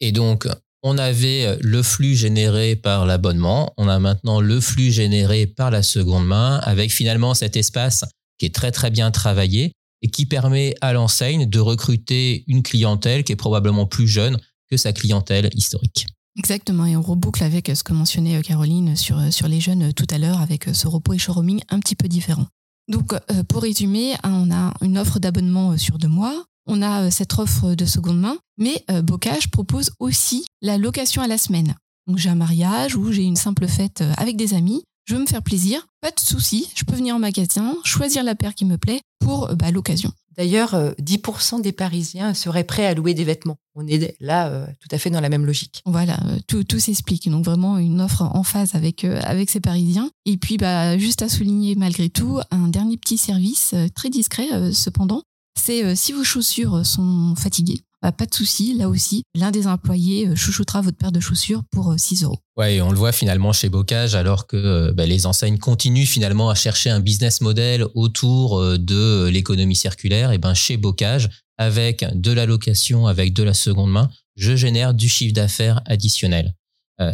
Et 0.00 0.12
donc, 0.12 0.46
on 0.82 0.96
avait 0.96 1.58
le 1.60 1.82
flux 1.82 2.14
généré 2.14 2.76
par 2.76 3.04
l'abonnement, 3.04 3.74
on 3.76 3.88
a 3.88 3.98
maintenant 3.98 4.40
le 4.40 4.60
flux 4.60 4.92
généré 4.92 5.46
par 5.46 5.72
la 5.72 5.82
seconde 5.82 6.26
main, 6.26 6.60
avec 6.62 6.92
finalement 6.92 7.34
cet 7.34 7.56
espace 7.56 8.04
qui 8.38 8.46
est 8.46 8.54
très 8.54 8.70
très 8.70 8.90
bien 8.90 9.10
travaillé 9.10 9.72
et 10.02 10.08
qui 10.08 10.26
permet 10.26 10.74
à 10.80 10.92
l'enseigne 10.92 11.48
de 11.48 11.58
recruter 11.58 12.44
une 12.46 12.62
clientèle 12.62 13.24
qui 13.24 13.32
est 13.32 13.36
probablement 13.36 13.86
plus 13.86 14.06
jeune 14.06 14.38
que 14.70 14.76
sa 14.76 14.92
clientèle 14.92 15.50
historique. 15.54 16.06
Exactement, 16.38 16.86
et 16.86 16.96
on 16.96 17.02
reboucle 17.02 17.42
avec 17.42 17.70
ce 17.74 17.82
que 17.82 17.92
mentionnait 17.92 18.40
Caroline 18.42 18.94
sur, 18.94 19.20
sur 19.32 19.48
les 19.48 19.60
jeunes 19.60 19.92
tout 19.92 20.06
à 20.10 20.18
l'heure, 20.18 20.40
avec 20.40 20.66
ce 20.72 20.86
repos 20.86 21.12
et 21.12 21.18
showrooming 21.18 21.60
un 21.68 21.80
petit 21.80 21.96
peu 21.96 22.06
différent. 22.06 22.46
Donc, 22.86 23.12
pour 23.48 23.62
résumer, 23.62 24.14
on 24.24 24.50
a 24.50 24.72
une 24.80 24.96
offre 24.98 25.18
d'abonnement 25.18 25.76
sur 25.76 25.98
deux 25.98 26.08
mois, 26.08 26.44
on 26.66 26.80
a 26.80 27.10
cette 27.10 27.38
offre 27.38 27.74
de 27.74 27.84
seconde 27.84 28.20
main, 28.20 28.38
mais 28.56 28.84
Bocage 29.02 29.50
propose 29.50 29.90
aussi 29.98 30.46
la 30.62 30.78
location 30.78 31.22
à 31.22 31.26
la 31.26 31.38
semaine. 31.38 31.74
Donc, 32.06 32.18
j'ai 32.18 32.30
un 32.30 32.34
mariage 32.34 32.96
ou 32.96 33.12
j'ai 33.12 33.24
une 33.24 33.36
simple 33.36 33.66
fête 33.66 34.02
avec 34.16 34.36
des 34.36 34.54
amis, 34.54 34.84
je 35.06 35.14
veux 35.14 35.20
me 35.20 35.26
faire 35.26 35.42
plaisir, 35.42 35.86
pas 36.00 36.10
de 36.10 36.20
souci, 36.20 36.70
je 36.74 36.84
peux 36.84 36.94
venir 36.94 37.16
en 37.16 37.18
magasin, 37.18 37.74
choisir 37.84 38.22
la 38.22 38.34
paire 38.34 38.54
qui 38.54 38.64
me 38.64 38.78
plaît 38.78 39.00
pour 39.18 39.54
bah, 39.56 39.70
l'occasion. 39.70 40.12
D'ailleurs, 40.38 40.72
10% 40.72 41.58
euh, 41.58 41.60
des 41.62 41.72
Parisiens 41.72 42.32
seraient 42.32 42.62
prêts 42.62 42.86
à 42.86 42.94
louer 42.94 43.12
des 43.12 43.24
vêtements. 43.24 43.58
On 43.74 43.88
est 43.88 44.16
là 44.20 44.46
euh, 44.46 44.66
tout 44.78 44.88
à 44.92 44.98
fait 44.98 45.10
dans 45.10 45.20
la 45.20 45.28
même 45.28 45.44
logique. 45.44 45.82
Voilà, 45.84 46.16
euh, 46.26 46.38
tout, 46.46 46.62
tout 46.62 46.78
s'explique. 46.78 47.28
Donc 47.28 47.44
vraiment 47.44 47.76
une 47.76 48.00
offre 48.00 48.22
en 48.22 48.44
phase 48.44 48.76
avec, 48.76 49.04
ces 49.48 49.60
Parisiens. 49.60 50.12
Et 50.26 50.36
puis, 50.36 50.56
bah, 50.56 50.96
juste 50.96 51.22
à 51.22 51.28
souligner 51.28 51.74
malgré 51.74 52.08
tout, 52.08 52.38
un 52.52 52.68
dernier 52.68 52.96
petit 52.96 53.18
service 53.18 53.74
très 53.96 54.10
discret 54.10 54.72
cependant, 54.72 55.22
c'est 55.58 55.96
si 55.96 56.12
vos 56.12 56.22
chaussures 56.22 56.86
sont 56.86 57.34
fatiguées, 57.36 57.80
bah, 58.00 58.12
pas 58.12 58.26
de 58.26 58.34
souci, 58.34 58.76
là 58.76 58.88
aussi, 58.88 59.24
l'un 59.34 59.50
des 59.50 59.66
employés 59.66 60.28
euh, 60.28 60.36
chouchoutera 60.36 60.82
votre 60.82 60.96
paire 60.96 61.10
de 61.10 61.18
chaussures 61.18 61.62
pour 61.72 61.92
6 61.96 62.22
euh, 62.22 62.26
euros. 62.26 62.38
Ouais, 62.56 62.80
on 62.80 62.90
le 62.90 62.96
voit 62.96 63.10
finalement 63.10 63.52
chez 63.52 63.68
Bocage, 63.68 64.14
alors 64.14 64.46
que 64.46 64.56
euh, 64.56 64.92
bah, 64.92 65.04
les 65.04 65.26
enseignes 65.26 65.58
continuent 65.58 66.06
finalement 66.06 66.48
à 66.48 66.54
chercher 66.54 66.90
un 66.90 67.00
business 67.00 67.40
model 67.40 67.84
autour 67.94 68.60
de 68.78 69.28
l'économie 69.28 69.74
circulaire. 69.74 70.30
Et 70.30 70.38
ben 70.38 70.54
chez 70.54 70.76
Bocage, 70.76 71.28
avec 71.56 72.04
de 72.14 72.30
la 72.30 72.46
location, 72.46 73.08
avec 73.08 73.32
de 73.32 73.42
la 73.42 73.54
seconde 73.54 73.90
main, 73.90 74.10
je 74.36 74.54
génère 74.54 74.94
du 74.94 75.08
chiffre 75.08 75.34
d'affaires 75.34 75.80
additionnel. 75.86 76.54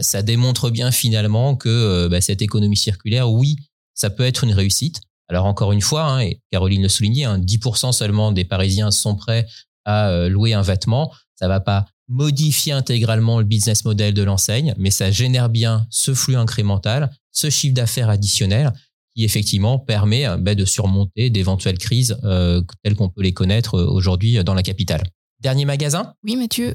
ça 0.01 0.23
démontre 0.23 0.69
bien 0.69 0.91
finalement 0.91 1.57
que 1.57 2.09
bah, 2.09 2.21
cette 2.21 2.43
économie 2.43 2.77
circulaire, 2.77 3.31
oui, 3.31 3.57
ça 3.95 4.11
peut 4.11 4.25
être 4.25 4.45
une 4.45 4.53
réussite. 4.53 5.01
Alors 5.29 5.47
encore 5.47 5.73
une 5.73 5.81
fois, 5.81 6.05
hein, 6.05 6.21
et 6.21 6.43
Caroline 6.51 6.83
le 6.83 6.89
soulignait, 6.91 7.25
10% 7.25 7.87
hein, 7.87 7.93
seulement 7.93 8.33
des 8.33 8.45
Parisiens 8.45 8.91
sont 8.91 9.15
prêts 9.15 9.47
à 9.85 10.09
euh, 10.09 10.29
louer 10.29 10.55
un 10.55 10.63
vêtement. 10.63 11.13
Ça 11.37 11.49
va 11.49 11.61
pas 11.61 11.87
modifier 12.09 12.73
intégralement 12.73 13.39
le 13.39 13.45
business 13.45 13.85
model 13.85 14.13
de 14.15 14.23
l'enseigne, 14.23 14.75
mais 14.77 14.91
ça 14.91 15.11
génère 15.11 15.49
bien 15.49 15.87
ce 15.91 16.15
flux 16.15 16.37
incrémental, 16.37 17.11
ce 17.33 17.51
chiffre 17.51 17.75
d'affaires 17.75 18.11
additionnel 18.11 18.73
qui 19.17 19.25
effectivement 19.25 19.79
permet 19.79 20.27
euh, 20.27 20.37
bah, 20.37 20.55
de 20.55 20.65
surmonter 20.65 21.31
d'éventuelles 21.31 21.79
crises 21.79 22.19
euh, 22.25 22.63
telles 22.83 22.97
qu'on 22.97 23.09
peut 23.09 23.23
les 23.23 23.33
connaître 23.33 23.81
aujourd'hui 23.81 24.43
dans 24.45 24.55
la 24.55 24.63
capitale. 24.63 25.05
Dernier 25.41 25.65
magasin? 25.65 26.15
Oui, 26.25 26.37
Mathieu. 26.37 26.75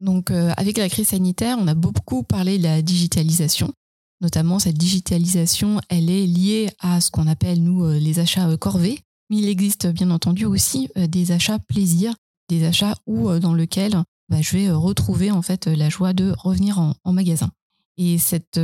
Donc, 0.00 0.30
avec 0.30 0.78
la 0.78 0.88
crise 0.88 1.08
sanitaire, 1.08 1.56
on 1.58 1.66
a 1.66 1.74
beaucoup 1.74 2.22
parlé 2.22 2.58
de 2.58 2.62
la 2.62 2.82
digitalisation. 2.82 3.72
Notamment, 4.20 4.58
cette 4.58 4.78
digitalisation, 4.78 5.80
elle 5.88 6.08
est 6.08 6.26
liée 6.26 6.70
à 6.80 7.00
ce 7.00 7.10
qu'on 7.10 7.26
appelle, 7.26 7.62
nous, 7.62 7.84
euh, 7.84 7.98
les 7.98 8.18
achats 8.18 8.48
euh, 8.48 8.56
corvées. 8.56 9.00
Mais 9.28 9.38
il 9.38 9.48
existe 9.48 9.88
bien 9.88 10.10
entendu 10.10 10.46
aussi 10.46 10.88
euh, 10.96 11.06
des 11.06 11.32
achats 11.32 11.58
plaisir, 11.58 12.14
des 12.48 12.64
achats 12.64 12.94
où, 13.06 13.30
dans 13.38 13.52
lequel 13.52 14.02
bah, 14.28 14.40
je 14.40 14.56
vais 14.56 14.70
retrouver 14.70 15.30
en 15.30 15.42
fait 15.42 15.66
la 15.66 15.88
joie 15.88 16.12
de 16.12 16.32
revenir 16.38 16.78
en, 16.78 17.12
magasin. 17.12 17.50
Et 17.98 18.18
cette, 18.18 18.60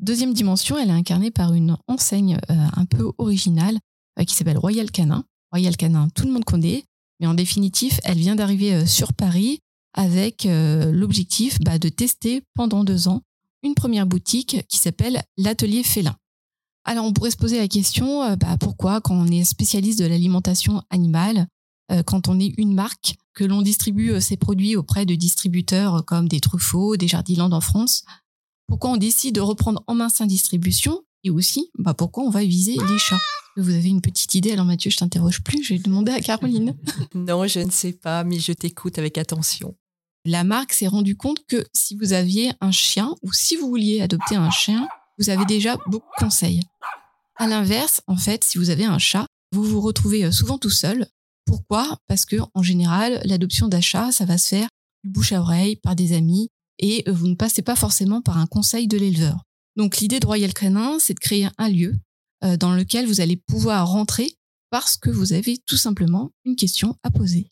deuxième 0.00 0.32
dimension, 0.32 0.78
elle 0.78 0.88
est 0.88 0.92
incarnée 0.92 1.30
par 1.30 1.52
une 1.52 1.76
enseigne 1.88 2.38
un 2.48 2.84
peu 2.84 3.10
originale 3.18 3.78
qui 4.26 4.34
s'appelle 4.34 4.56
Royal 4.56 4.90
Canin. 4.90 5.24
Royal 5.52 5.76
Canin, 5.76 6.08
tout 6.14 6.24
le 6.24 6.32
monde 6.32 6.44
connaît, 6.44 6.84
mais 7.20 7.26
en 7.26 7.34
définitive, 7.34 7.98
elle 8.04 8.18
vient 8.18 8.36
d'arriver 8.36 8.86
sur 8.86 9.12
Paris 9.12 9.58
avec 9.94 10.46
l'objectif 10.46 11.58
bah, 11.60 11.78
de 11.78 11.88
tester 11.88 12.42
pendant 12.54 12.84
deux 12.84 13.08
ans 13.08 13.22
une 13.62 13.74
première 13.74 14.06
boutique 14.06 14.64
qui 14.68 14.78
s'appelle 14.78 15.22
l'Atelier 15.36 15.82
Félin. 15.82 16.16
Alors 16.84 17.04
on 17.04 17.12
pourrait 17.12 17.30
se 17.30 17.36
poser 17.36 17.58
la 17.58 17.68
question, 17.68 18.22
euh, 18.22 18.36
bah, 18.36 18.56
pourquoi 18.58 19.00
quand 19.00 19.14
on 19.14 19.26
est 19.26 19.44
spécialiste 19.44 19.98
de 19.98 20.06
l'alimentation 20.06 20.82
animale, 20.90 21.46
euh, 21.92 22.02
quand 22.02 22.28
on 22.28 22.40
est 22.40 22.54
une 22.56 22.74
marque, 22.74 23.16
que 23.34 23.44
l'on 23.44 23.62
distribue 23.62 24.12
euh, 24.12 24.20
ses 24.20 24.36
produits 24.36 24.74
auprès 24.74 25.04
de 25.04 25.14
distributeurs 25.14 26.04
comme 26.06 26.28
des 26.28 26.40
Truffaut, 26.40 26.96
des 26.96 27.06
Jardiland 27.06 27.52
en 27.52 27.60
France, 27.60 28.04
pourquoi 28.66 28.90
on 28.90 28.96
décide 28.96 29.34
de 29.34 29.40
reprendre 29.40 29.82
en 29.86 29.94
main 29.94 30.08
sa 30.08 30.26
distribution? 30.26 31.02
Et 31.24 31.30
aussi 31.30 31.70
bah, 31.78 31.94
pourquoi 31.94 32.24
on 32.24 32.30
va 32.30 32.44
viser 32.44 32.76
les 32.88 32.98
chats? 32.98 33.18
Vous 33.56 33.74
avez 33.74 33.88
une 33.88 34.00
petite 34.00 34.34
idée? 34.34 34.52
Alors 34.52 34.64
Mathieu, 34.64 34.90
je 34.90 34.96
t'interroge 34.96 35.42
plus, 35.42 35.62
je 35.64 35.74
vais 35.74 35.80
demander 35.80 36.12
à 36.12 36.20
Caroline. 36.20 36.76
non, 37.14 37.46
je 37.46 37.60
ne 37.60 37.70
sais 37.70 37.92
pas, 37.92 38.24
mais 38.24 38.38
je 38.38 38.52
t'écoute 38.52 38.98
avec 38.98 39.18
attention 39.18 39.74
la 40.24 40.44
marque 40.44 40.72
s'est 40.72 40.88
rendue 40.88 41.16
compte 41.16 41.44
que 41.46 41.66
si 41.72 41.96
vous 41.96 42.12
aviez 42.12 42.52
un 42.60 42.70
chien 42.70 43.14
ou 43.22 43.32
si 43.32 43.56
vous 43.56 43.68
vouliez 43.68 44.00
adopter 44.00 44.36
un 44.36 44.50
chien, 44.50 44.88
vous 45.18 45.30
avez 45.30 45.44
déjà 45.44 45.76
beaucoup 45.86 46.10
de 46.18 46.24
conseils. 46.24 46.62
À 47.36 47.46
l'inverse, 47.46 48.02
en 48.06 48.16
fait, 48.16 48.44
si 48.44 48.58
vous 48.58 48.70
avez 48.70 48.84
un 48.84 48.98
chat, 48.98 49.26
vous 49.52 49.64
vous 49.64 49.80
retrouvez 49.80 50.24
euh, 50.24 50.32
souvent 50.32 50.58
tout 50.58 50.70
seul. 50.70 51.06
Pourquoi? 51.46 51.98
Parce 52.06 52.24
que 52.24 52.36
en 52.54 52.62
général, 52.62 53.20
l'adoption 53.24 53.68
d'un 53.68 53.80
chat, 53.80 54.12
ça 54.12 54.24
va 54.24 54.38
se 54.38 54.48
faire 54.48 54.68
du 55.04 55.10
bouche 55.10 55.32
à 55.32 55.40
oreille 55.40 55.76
par 55.76 55.96
des 55.96 56.12
amis 56.12 56.50
et 56.78 57.04
euh, 57.08 57.12
vous 57.12 57.28
ne 57.28 57.34
passez 57.34 57.62
pas 57.62 57.76
forcément 57.76 58.20
par 58.20 58.38
un 58.38 58.46
conseil 58.46 58.88
de 58.88 58.98
l'éleveur. 58.98 59.42
Donc 59.76 59.98
l'idée 59.98 60.20
de 60.20 60.26
Royal 60.26 60.52
Canin, 60.52 60.98
c'est 60.98 61.14
de 61.14 61.20
créer 61.20 61.48
un 61.56 61.68
lieu 61.68 61.94
euh, 62.44 62.56
dans 62.56 62.72
lequel 62.72 63.06
vous 63.06 63.20
allez 63.20 63.36
pouvoir 63.36 63.88
rentrer 63.88 64.32
parce 64.70 64.96
que 64.96 65.10
vous 65.10 65.32
avez 65.32 65.58
tout 65.58 65.76
simplement 65.76 66.30
une 66.44 66.56
question 66.56 66.96
à 67.02 67.10
poser. 67.10 67.50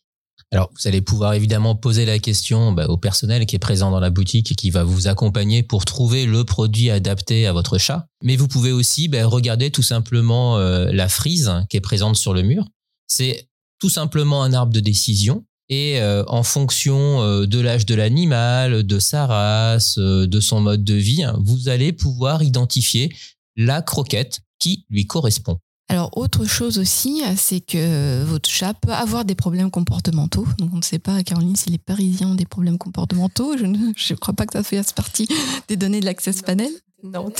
Alors, 0.51 0.71
vous 0.73 0.87
allez 0.87 1.01
pouvoir 1.01 1.33
évidemment 1.33 1.75
poser 1.75 2.05
la 2.05 2.19
question 2.19 2.71
bah, 2.71 2.87
au 2.87 2.97
personnel 2.97 3.45
qui 3.45 3.57
est 3.57 3.59
présent 3.59 3.91
dans 3.91 3.99
la 3.99 4.09
boutique 4.09 4.51
et 4.51 4.55
qui 4.55 4.69
va 4.69 4.85
vous 4.85 5.07
accompagner 5.07 5.61
pour 5.61 5.83
trouver 5.83 6.25
le 6.25 6.45
produit 6.45 6.89
adapté 6.89 7.47
à 7.47 7.53
votre 7.53 7.77
chat. 7.77 8.07
Mais 8.23 8.37
vous 8.37 8.47
pouvez 8.47 8.71
aussi 8.71 9.09
bah, 9.09 9.25
regarder 9.25 9.71
tout 9.71 9.83
simplement 9.83 10.57
euh, 10.57 10.89
la 10.93 11.09
frise 11.09 11.51
qui 11.69 11.75
est 11.75 11.81
présente 11.81 12.15
sur 12.15 12.33
le 12.33 12.43
mur. 12.43 12.65
C'est 13.07 13.49
tout 13.79 13.89
simplement 13.89 14.41
un 14.41 14.53
arbre 14.53 14.71
de 14.71 14.79
décision. 14.79 15.43
Et 15.69 15.99
euh, 15.99 16.23
en 16.27 16.43
fonction 16.43 17.21
euh, 17.21 17.45
de 17.45 17.59
l'âge 17.59 17.85
de 17.85 17.93
l'animal, 17.93 18.83
de 18.83 18.99
sa 18.99 19.25
race, 19.25 19.97
de 19.97 20.39
son 20.39 20.61
mode 20.61 20.85
de 20.85 20.93
vie, 20.93 21.25
vous 21.39 21.67
allez 21.67 21.91
pouvoir 21.91 22.41
identifier 22.41 23.13
la 23.57 23.81
croquette 23.81 24.39
qui 24.59 24.85
lui 24.89 25.07
correspond. 25.07 25.59
Alors, 25.89 26.17
autre 26.17 26.43
chose 26.45 26.79
aussi, 26.79 27.21
c'est 27.37 27.61
que 27.61 28.23
votre 28.23 28.49
chat 28.49 28.73
peut 28.73 28.91
avoir 28.91 29.23
des 29.23 29.35
problèmes 29.35 29.71
comportementaux. 29.71 30.45
Donc, 30.57 30.71
on 30.73 30.77
ne 30.77 30.81
sait 30.81 30.99
pas, 30.99 31.23
Caroline, 31.23 31.55
si 31.55 31.69
les 31.69 31.77
Parisiens 31.77 32.29
ont 32.29 32.35
des 32.35 32.45
problèmes 32.45 32.77
comportementaux. 32.77 33.55
Je 33.57 33.65
ne 33.65 34.15
crois 34.15 34.33
pas 34.33 34.45
que 34.45 34.53
ça 34.53 34.63
fasse 34.63 34.91
partie 34.91 35.29
des 35.69 35.77
données 35.77 36.01
de 36.01 36.05
l'Access 36.05 36.41
Panel. 36.41 36.71
Non. 37.03 37.31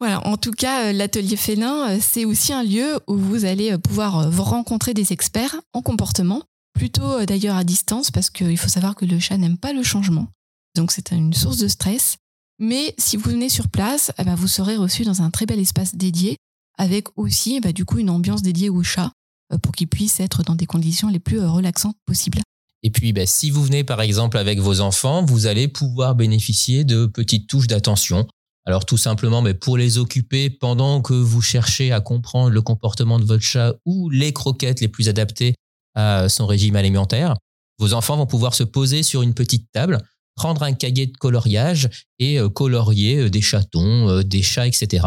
Voilà, 0.00 0.26
en 0.26 0.38
tout 0.38 0.52
cas, 0.52 0.86
euh, 0.86 0.92
l'atelier 0.92 1.36
félin, 1.36 1.90
euh, 1.90 1.98
c'est 2.00 2.24
aussi 2.24 2.54
un 2.54 2.62
lieu 2.62 2.98
où 3.06 3.16
vous 3.16 3.44
allez 3.44 3.72
euh, 3.72 3.78
pouvoir 3.78 4.34
rencontrer 4.34 4.94
des 4.94 5.12
experts 5.12 5.60
en 5.74 5.82
comportement, 5.82 6.42
plutôt 6.72 7.22
d'ailleurs 7.26 7.56
à 7.56 7.64
distance, 7.64 8.10
parce 8.10 8.30
qu'il 8.30 8.56
faut 8.56 8.70
savoir 8.70 8.94
que 8.94 9.04
le 9.04 9.18
chat 9.18 9.36
n'aime 9.36 9.58
pas 9.58 9.74
le 9.74 9.82
changement. 9.82 10.28
Donc, 10.74 10.90
c'est 10.90 11.10
une 11.10 11.34
source 11.34 11.58
de 11.58 11.68
stress. 11.68 12.16
Mais 12.58 12.94
si 12.96 13.18
vous 13.18 13.28
venez 13.28 13.50
sur 13.50 13.68
place, 13.68 14.10
eh 14.16 14.24
ben, 14.24 14.34
vous 14.34 14.48
serez 14.48 14.76
reçu 14.76 15.04
dans 15.04 15.20
un 15.20 15.28
très 15.28 15.44
bel 15.44 15.58
espace 15.58 15.94
dédié 15.94 16.38
avec 16.80 17.08
aussi 17.16 17.60
bah, 17.60 17.72
du 17.72 17.84
coup 17.84 17.98
une 17.98 18.08
ambiance 18.08 18.40
dédiée 18.40 18.70
aux 18.70 18.82
chats 18.82 19.12
euh, 19.52 19.58
pour 19.58 19.72
qu'ils 19.72 19.86
puissent 19.86 20.18
être 20.18 20.42
dans 20.42 20.54
des 20.54 20.64
conditions 20.64 21.08
les 21.08 21.18
plus 21.18 21.38
euh, 21.38 21.50
relaxantes 21.50 21.96
possibles. 22.06 22.40
Et 22.82 22.90
puis, 22.90 23.12
bah, 23.12 23.26
si 23.26 23.50
vous 23.50 23.62
venez 23.62 23.84
par 23.84 24.00
exemple 24.00 24.38
avec 24.38 24.58
vos 24.60 24.80
enfants, 24.80 25.22
vous 25.22 25.46
allez 25.46 25.68
pouvoir 25.68 26.14
bénéficier 26.14 26.84
de 26.84 27.04
petites 27.04 27.48
touches 27.48 27.66
d'attention. 27.66 28.26
Alors 28.64 28.86
tout 28.86 28.96
simplement, 28.96 29.42
mais 29.42 29.52
pour 29.52 29.76
les 29.76 29.98
occuper 29.98 30.48
pendant 30.48 31.02
que 31.02 31.12
vous 31.12 31.42
cherchez 31.42 31.92
à 31.92 32.00
comprendre 32.00 32.50
le 32.50 32.62
comportement 32.62 33.18
de 33.18 33.24
votre 33.24 33.42
chat 33.42 33.74
ou 33.84 34.08
les 34.08 34.32
croquettes 34.32 34.80
les 34.80 34.88
plus 34.88 35.10
adaptées 35.10 35.54
à 35.94 36.30
son 36.30 36.46
régime 36.46 36.76
alimentaire, 36.76 37.34
vos 37.78 37.92
enfants 37.92 38.16
vont 38.16 38.26
pouvoir 38.26 38.54
se 38.54 38.62
poser 38.62 39.02
sur 39.02 39.20
une 39.20 39.34
petite 39.34 39.70
table 39.72 39.98
prendre 40.40 40.62
un 40.62 40.72
cahier 40.72 41.06
de 41.06 41.14
coloriage 41.18 41.90
et 42.18 42.38
euh, 42.38 42.48
colorier 42.48 43.18
euh, 43.18 43.28
des 43.28 43.42
chatons, 43.42 44.08
euh, 44.08 44.22
des 44.22 44.40
chats, 44.40 44.66
etc. 44.66 45.06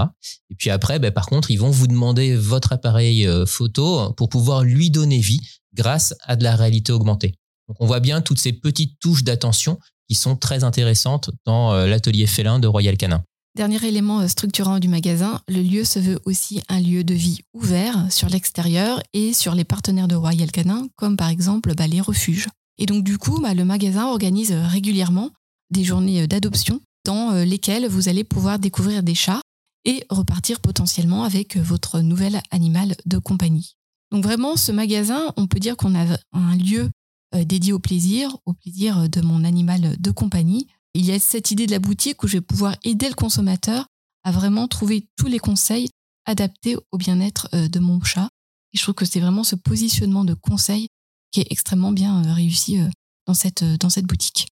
Et 0.52 0.56
puis 0.56 0.70
après, 0.70 1.00
ben, 1.00 1.10
par 1.10 1.26
contre, 1.26 1.50
ils 1.50 1.58
vont 1.58 1.72
vous 1.72 1.88
demander 1.88 2.36
votre 2.36 2.72
appareil 2.72 3.28
photo 3.48 4.14
pour 4.14 4.30
pouvoir 4.30 4.64
lui 4.64 4.92
donner 4.92 5.18
vie 5.18 5.42
grâce 5.74 6.14
à 6.22 6.36
de 6.36 6.44
la 6.44 6.56
réalité 6.56 6.92
augmentée. 6.92 7.34
Donc 7.68 7.78
on 7.80 7.88
voit 7.88 8.00
bien 8.00 8.22
toutes 8.22 8.38
ces 8.38 8.54
petites 8.54 9.00
touches 9.00 9.24
d'attention 9.24 9.80
qui 10.08 10.14
sont 10.14 10.36
très 10.36 10.64
intéressantes 10.64 11.32
dans 11.46 11.74
l'atelier 11.88 12.28
félin 12.28 12.60
de 12.60 12.68
Royal 12.68 12.96
Canin. 12.96 13.24
Dernier 13.56 13.84
élément 13.88 14.28
structurant 14.28 14.78
du 14.78 14.88
magasin, 14.88 15.42
le 15.48 15.62
lieu 15.62 15.84
se 15.84 15.98
veut 15.98 16.20
aussi 16.26 16.62
un 16.70 16.80
lieu 16.80 17.04
de 17.04 17.16
vie 17.16 17.40
ouvert 17.54 18.12
sur 18.12 18.30
l'extérieur 18.30 19.02
et 19.14 19.34
sur 19.34 19.56
les 19.56 19.64
partenaires 19.64 20.08
de 20.08 20.16
Royal 20.16 20.52
Canin, 20.52 20.88
comme 20.96 21.18
par 21.18 21.30
exemple 21.30 21.74
bah, 21.74 21.88
les 21.88 22.02
refuges. 22.02 22.50
Et 22.78 22.86
donc 22.86 23.04
du 23.04 23.18
coup, 23.18 23.40
bah, 23.40 23.54
le 23.54 23.66
magasin 23.66 24.08
organise 24.08 24.52
euh, 24.52 24.66
régulièrement 24.66 25.32
des 25.70 25.84
journées 25.84 26.24
euh, 26.24 26.28
d'adoption 26.28 26.82
dans 27.06 27.32
euh, 27.32 27.46
lesquelles 27.46 27.88
vous 27.88 28.10
allez 28.10 28.24
pouvoir 28.24 28.60
découvrir 28.60 29.04
des 29.04 29.16
chats 29.16 29.42
et 29.86 30.06
repartir 30.10 30.60
potentiellement 30.60 31.24
avec 31.24 31.58
votre 31.58 32.00
nouvel 32.00 32.42
animal 32.52 32.96
de 33.06 33.18
compagnie. 33.18 33.76
Donc 34.12 34.24
vraiment, 34.24 34.56
ce 34.56 34.72
magasin, 34.72 35.34
on 35.36 35.48
peut 35.48 35.60
dire 35.60 35.76
qu'on 35.76 35.96
a 35.96 36.18
un 36.32 36.56
lieu 36.56 36.90
dédié 37.34 37.74
au 37.74 37.80
plaisir, 37.80 38.38
au 38.46 38.54
plaisir 38.54 39.10
de 39.10 39.22
mon 39.22 39.44
animal 39.44 39.98
de 40.00 40.12
compagnie. 40.12 40.68
Il 40.94 41.04
y 41.04 41.12
a 41.12 41.20
cette 41.20 41.52
idée 41.52 41.66
de 41.66 41.72
la 41.72 41.80
boutique 41.80 42.24
où 42.24 42.28
je 42.28 42.34
vais 42.34 42.42
pouvoir 42.42 42.78
aider 42.84 43.10
le 43.10 43.16
consommateur 43.16 43.88
à 44.24 44.32
vraiment 44.32 44.68
trouver 44.68 45.10
tous 45.18 45.26
les 45.26 45.40
conseils 45.40 45.90
adaptés 46.26 46.78
au 46.92 46.98
bien-être 46.98 47.50
de 47.52 47.80
mon 47.80 48.02
chat. 48.02 48.30
Et 48.72 48.78
je 48.78 48.84
trouve 48.84 48.96
que 48.96 49.06
c'est 49.06 49.20
vraiment 49.20 49.44
ce 49.44 49.56
positionnement 49.56 50.24
de 50.24 50.36
conseil 50.36 50.88
qui 51.34 51.42
est 51.42 51.48
extrêmement 51.50 51.92
bien 51.92 52.24
euh, 52.24 52.34
réussi 52.34 52.80
dans 53.28 53.34
cette, 53.34 53.64
dans 53.64 53.90
cette 53.90 54.06
boutique. 54.06 54.48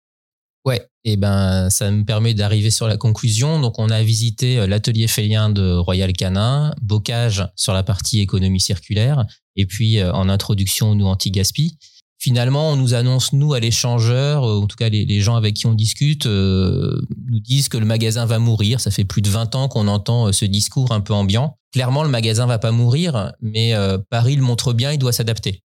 Ouais, 0.66 0.88
et 1.04 1.18
ben 1.18 1.70
ça 1.70 1.92
me 1.92 2.04
permet 2.04 2.34
d'arriver 2.34 2.72
sur 2.72 2.88
la 2.88 2.98
conclusion. 2.98 3.60
Donc 3.60 3.80
on 3.80 3.90
a 3.90 4.04
visité 4.04 4.66
l'atelier 4.68 5.08
félien 5.08 5.50
de 5.50 5.76
Royal 5.76 6.14
Canin, 6.14 6.74
bocage 6.82 7.48
sur 7.56 7.74
la 7.74 7.84
partie 7.84 8.20
économie 8.20 8.60
circulaire, 8.60 9.26
et 9.56 9.66
puis 9.66 10.04
en 10.04 10.30
introduction 10.30 10.94
nous 10.94 11.06
anti-gaspi 11.06 11.78
finalement, 12.20 12.72
on 12.72 12.76
nous 12.76 12.94
annonce, 12.94 13.34
nous, 13.34 13.54
à 13.54 13.60
l'échangeur, 13.60 14.44
euh, 14.44 14.60
en 14.60 14.68
tout 14.68 14.76
cas 14.76 14.90
les, 14.90 15.22
gens 15.22 15.36
avec 15.36 15.56
qui 15.56 15.66
on 15.68 15.74
discute, 15.74 16.26
euh, 16.26 17.00
nous 17.30 17.40
disent 17.40 17.70
que 17.70 17.78
le 17.78 17.86
magasin 17.86 18.26
va 18.26 18.40
mourir. 18.40 18.80
Ça 18.80 18.92
fait 18.92 19.06
plus 19.06 19.22
de 19.22 19.30
20 19.30 19.56
ans 19.56 19.68
qu'on 19.68 19.88
entend 19.88 20.28
euh, 20.28 20.32
ce 20.32 20.46
discours 20.46 20.92
un 20.92 21.02
peu 21.02 21.14
ambiant. 21.14 21.58
Clairement, 21.74 22.04
le 22.04 22.10
magasin 22.10 22.46
va 22.46 22.60
pas 22.60 22.72
mourir, 22.72 23.34
mais 23.42 23.74
Paris 24.10 24.38
le 24.38 24.42
montre 24.42 24.74
bien, 24.74 24.94
il 24.94 24.98
doit 24.98 25.12
s'adapter. 25.12 25.62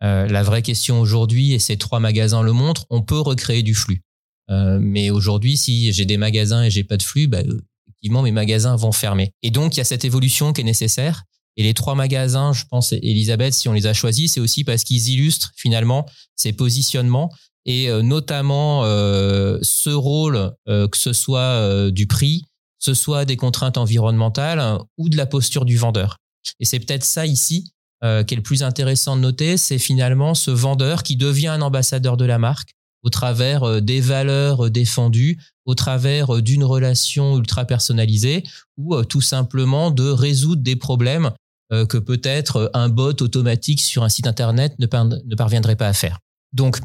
La 0.00 0.42
vraie 0.42 0.62
question 0.62 1.00
aujourd'hui, 1.00 1.52
et 1.52 1.58
ces 1.58 1.76
trois 1.76 2.00
magasins 2.00 2.42
le 2.42 2.52
montrent, 2.52 2.86
on 2.90 3.02
peut 3.02 3.18
recréer 3.18 3.62
du 3.62 3.74
flux. 3.74 4.02
mais 4.48 5.10
aujourd'hui, 5.10 5.56
si 5.56 5.92
j'ai 5.92 6.04
des 6.04 6.16
magasins 6.16 6.64
et 6.64 6.70
j'ai 6.70 6.84
pas 6.84 6.96
de 6.96 7.02
flux, 7.02 7.26
bah, 7.26 7.40
effectivement, 7.88 8.22
mes 8.22 8.32
magasins 8.32 8.76
vont 8.76 8.92
fermer. 8.92 9.32
Et 9.42 9.50
donc, 9.50 9.76
il 9.76 9.78
y 9.78 9.80
a 9.80 9.84
cette 9.84 10.04
évolution 10.04 10.52
qui 10.52 10.60
est 10.60 10.64
nécessaire. 10.64 11.24
Et 11.56 11.62
les 11.62 11.74
trois 11.74 11.94
magasins, 11.94 12.52
je 12.52 12.64
pense, 12.70 12.92
Elisabeth, 12.92 13.54
si 13.54 13.68
on 13.68 13.72
les 13.72 13.86
a 13.86 13.94
choisis, 13.94 14.34
c'est 14.34 14.40
aussi 14.40 14.62
parce 14.64 14.84
qu'ils 14.84 15.08
illustrent 15.08 15.52
finalement 15.56 16.06
ces 16.34 16.52
positionnements 16.52 17.32
et 17.66 17.90
euh, 17.90 18.02
notamment 18.02 18.84
euh, 18.84 19.58
ce 19.62 19.90
rôle, 19.90 20.52
euh, 20.68 20.86
que 20.88 20.96
ce 20.96 21.12
soit 21.12 21.90
du 21.90 22.06
prix, 22.06 22.42
que 22.42 22.84
ce 22.84 22.94
soit 22.94 23.24
des 23.24 23.36
contraintes 23.36 23.76
environnementales 23.78 24.78
ou 24.96 25.08
de 25.08 25.16
la 25.16 25.26
posture 25.26 25.64
du 25.64 25.76
vendeur. 25.76 26.18
Et 26.60 26.64
c'est 26.64 26.78
peut-être 26.78 27.04
ça 27.04 27.26
ici 27.26 27.72
qui 28.02 28.34
est 28.34 28.36
le 28.36 28.42
plus 28.42 28.62
intéressant 28.62 29.16
de 29.16 29.22
noter, 29.22 29.56
c'est 29.56 29.78
finalement 29.78 30.34
ce 30.34 30.50
vendeur 30.50 31.02
qui 31.02 31.16
devient 31.16 31.48
un 31.48 31.62
ambassadeur 31.62 32.16
de 32.16 32.24
la 32.24 32.38
marque 32.38 32.70
au 33.02 33.10
travers 33.10 33.80
des 33.80 34.00
valeurs 34.00 34.70
défendues, 34.70 35.38
au 35.64 35.74
travers 35.74 36.42
d'une 36.42 36.64
relation 36.64 37.36
ultra 37.38 37.64
personnalisée 37.64 38.44
ou 38.76 39.02
tout 39.04 39.20
simplement 39.20 39.90
de 39.90 40.08
résoudre 40.08 40.62
des 40.62 40.76
problèmes 40.76 41.30
euh, 41.72 41.84
que 41.84 41.98
peut-être 41.98 42.70
un 42.74 42.88
bot 42.88 43.20
automatique 43.20 43.80
sur 43.80 44.04
un 44.04 44.08
site 44.08 44.28
internet 44.28 44.74
ne, 44.78 44.86
ne 44.86 45.34
parviendrait 45.34 45.74
pas 45.74 45.88
à 45.88 45.92
faire. 45.92 46.20
Donc, 46.52 46.78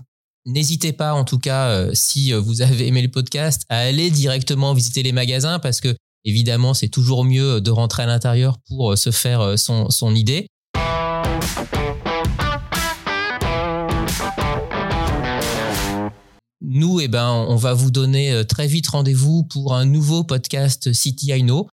n'hésitez 0.48 0.92
pas, 0.92 1.14
en 1.14 1.24
tout 1.24 1.38
cas, 1.38 1.68
euh, 1.68 1.92
si 1.94 2.34
vous 2.34 2.64
avez 2.64 2.88
aimé 2.88 3.04
le 3.04 3.12
podcast, 3.12 3.62
à 3.70 3.78
aller 3.78 4.10
directement 4.10 4.74
visiter 4.74 5.04
les 5.04 5.12
magasins 5.12 5.60
parce 5.60 5.82
que, 5.82 5.96
évidemment, 6.26 6.74
c'est 6.74 6.88
toujours 6.88 7.24
mieux 7.24 7.62
de 7.62 7.70
rentrer 7.70 8.02
à 8.02 8.06
l'intérieur 8.08 8.58
pour 8.68 8.98
se 8.98 9.12
faire 9.12 9.60
son, 9.60 9.92
son 9.92 10.16
idée. 10.16 10.48
Nous, 16.64 17.00
eh 17.00 17.08
ben, 17.08 17.28
on 17.28 17.56
va 17.56 17.74
vous 17.74 17.90
donner 17.90 18.32
euh, 18.32 18.44
très 18.44 18.68
vite 18.68 18.88
rendez-vous 18.88 19.44
pour 19.44 19.74
un 19.74 19.86
nouveau 19.86 20.24
podcast 20.24 20.94
City 20.94 21.32
I 21.32 21.42
Know. 21.42 21.68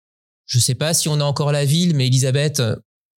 Je 0.45 0.59
ne 0.59 0.61
sais 0.61 0.75
pas 0.75 0.93
si 0.93 1.09
on 1.09 1.19
a 1.19 1.25
encore 1.25 1.51
la 1.51 1.65
ville, 1.65 1.93
mais 1.93 2.07
Elisabeth, 2.07 2.61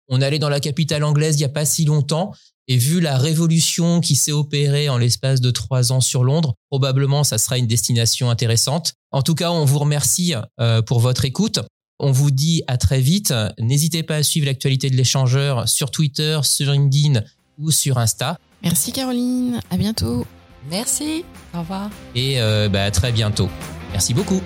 on 0.08 0.22
allait 0.22 0.38
dans 0.38 0.48
la 0.48 0.60
capitale 0.60 1.04
anglaise 1.04 1.34
il 1.36 1.40
n'y 1.40 1.44
a 1.44 1.50
pas 1.50 1.66
si 1.66 1.84
longtemps. 1.84 2.32
Et 2.68 2.76
vu 2.76 3.00
la 3.00 3.18
révolution 3.18 4.00
qui 4.00 4.16
s'est 4.16 4.32
opérée 4.32 4.88
en 4.88 4.96
l'espace 4.96 5.40
de 5.40 5.50
trois 5.50 5.92
ans 5.92 6.00
sur 6.00 6.24
Londres, 6.24 6.54
probablement 6.70 7.22
ça 7.22 7.36
sera 7.36 7.58
une 7.58 7.66
destination 7.66 8.30
intéressante. 8.30 8.94
En 9.10 9.22
tout 9.22 9.34
cas, 9.34 9.50
on 9.50 9.64
vous 9.64 9.78
remercie 9.78 10.34
euh, 10.60 10.80
pour 10.80 11.00
votre 11.00 11.26
écoute. 11.26 11.60
On 11.98 12.12
vous 12.12 12.30
dit 12.30 12.62
à 12.66 12.78
très 12.78 13.00
vite. 13.00 13.34
N'hésitez 13.58 14.02
pas 14.02 14.16
à 14.16 14.22
suivre 14.22 14.46
l'actualité 14.46 14.88
de 14.88 14.96
l'échangeur 14.96 15.68
sur 15.68 15.90
Twitter, 15.90 16.40
sur 16.44 16.72
LinkedIn 16.72 17.22
ou 17.58 17.70
sur 17.70 17.98
Insta. 17.98 18.38
Merci 18.62 18.92
Caroline, 18.92 19.60
à 19.70 19.76
bientôt. 19.76 20.26
Merci, 20.70 21.24
au 21.54 21.60
revoir. 21.60 21.90
Et 22.14 22.40
euh, 22.40 22.68
bah, 22.68 22.84
à 22.84 22.90
très 22.90 23.12
bientôt. 23.12 23.48
Merci 23.92 24.14
beaucoup. 24.14 24.42